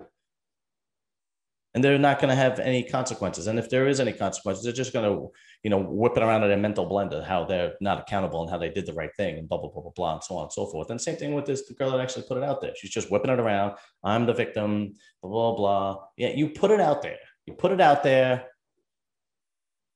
and 1.76 1.84
they're 1.84 1.98
not 1.98 2.18
going 2.18 2.30
to 2.30 2.34
have 2.34 2.58
any 2.58 2.82
consequences. 2.82 3.48
And 3.48 3.58
if 3.58 3.68
there 3.68 3.86
is 3.86 4.00
any 4.00 4.14
consequences, 4.14 4.64
they're 4.64 4.72
just 4.72 4.94
going 4.94 5.04
to, 5.04 5.28
you 5.62 5.68
know, 5.68 5.76
whip 5.76 6.16
it 6.16 6.22
around 6.22 6.42
in 6.42 6.50
a 6.50 6.56
mental 6.56 6.88
blender 6.88 7.22
how 7.22 7.44
they're 7.44 7.74
not 7.82 8.00
accountable 8.00 8.40
and 8.40 8.50
how 8.50 8.56
they 8.56 8.70
did 8.70 8.86
the 8.86 8.94
right 8.94 9.14
thing 9.14 9.36
and 9.36 9.46
blah 9.46 9.58
blah 9.58 9.68
blah 9.68 9.82
blah 9.82 9.92
blah 9.94 10.14
and 10.14 10.24
so 10.24 10.38
on 10.38 10.44
and 10.44 10.52
so 10.52 10.64
forth. 10.68 10.88
And 10.88 10.98
same 10.98 11.16
thing 11.16 11.34
with 11.34 11.44
this 11.44 11.68
the 11.68 11.74
girl 11.74 11.90
that 11.90 12.00
actually 12.00 12.24
put 12.26 12.38
it 12.38 12.44
out 12.44 12.62
there. 12.62 12.72
She's 12.74 12.90
just 12.90 13.10
whipping 13.10 13.30
it 13.30 13.38
around. 13.38 13.74
I'm 14.02 14.24
the 14.24 14.32
victim. 14.32 14.94
Blah 15.20 15.30
blah 15.30 15.54
blah. 15.54 16.04
Yeah, 16.16 16.30
you 16.30 16.48
put 16.48 16.70
it 16.70 16.80
out 16.80 17.02
there. 17.02 17.18
You 17.44 17.52
put 17.52 17.72
it 17.72 17.80
out 17.82 18.02
there. 18.02 18.46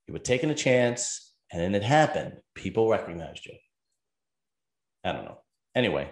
You 0.07 0.13
were 0.13 0.19
taking 0.19 0.51
a 0.51 0.55
chance, 0.55 1.33
and 1.51 1.63
then 1.63 1.75
it 1.75 1.83
happened. 1.83 2.43
People 2.55 2.91
recognized 2.91 3.47
you. 3.47 3.55
I 5.03 5.13
don't 5.13 5.25
know. 5.25 5.39
Anyway, 5.75 6.11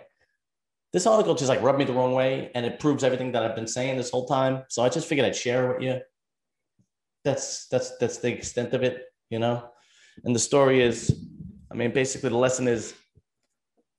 this 0.93 1.07
article 1.07 1.35
just 1.35 1.49
like 1.49 1.63
rubbed 1.63 1.79
me 1.79 1.85
the 1.85 1.93
wrong 1.93 2.15
way, 2.15 2.51
and 2.55 2.65
it 2.65 2.81
proves 2.81 3.05
everything 3.05 3.33
that 3.33 3.43
I've 3.43 3.55
been 3.55 3.67
saying 3.67 3.97
this 3.97 4.11
whole 4.11 4.27
time. 4.27 4.65
So 4.69 4.83
I 4.83 4.89
just 4.89 5.07
figured 5.07 5.27
I'd 5.27 5.37
share 5.37 5.71
it 5.71 5.75
with 5.75 5.83
you. 5.83 6.01
That's 7.25 7.67
that's 7.69 7.97
that's 7.99 8.19
the 8.19 8.33
extent 8.33 8.73
of 8.73 8.83
it, 8.83 9.05
you 9.29 9.39
know. 9.39 9.69
And 10.25 10.35
the 10.35 10.41
story 10.41 10.83
is, 10.83 11.25
I 11.71 11.75
mean, 11.75 11.93
basically 11.93 12.31
the 12.31 12.37
lesson 12.37 12.67
is, 12.69 12.95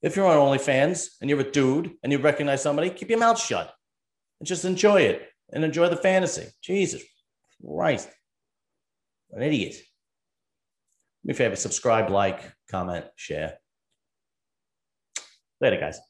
if 0.02 0.16
you're 0.16 0.26
on 0.26 0.36
OnlyFans 0.36 1.08
and 1.20 1.30
you're 1.30 1.40
a 1.40 1.50
dude 1.50 1.92
and 2.02 2.12
you 2.12 2.18
recognize 2.18 2.62
somebody, 2.62 2.90
keep 2.90 3.08
your 3.08 3.18
mouth 3.18 3.38
shut 3.38 3.72
and 4.40 4.46
just 4.46 4.64
enjoy 4.64 5.02
it 5.02 5.28
and 5.52 5.64
enjoy 5.64 5.88
the 5.88 5.96
fantasy. 5.96 6.48
Jesus 6.62 7.02
Christ, 7.64 8.08
an 9.30 9.42
idiot. 9.42 9.74
Do 9.74 11.28
me 11.28 11.32
a 11.32 11.36
favor, 11.36 11.56
subscribe, 11.56 12.10
like, 12.10 12.40
comment, 12.70 13.04
share. 13.14 13.58
Later, 15.60 15.78
guys. 15.78 16.00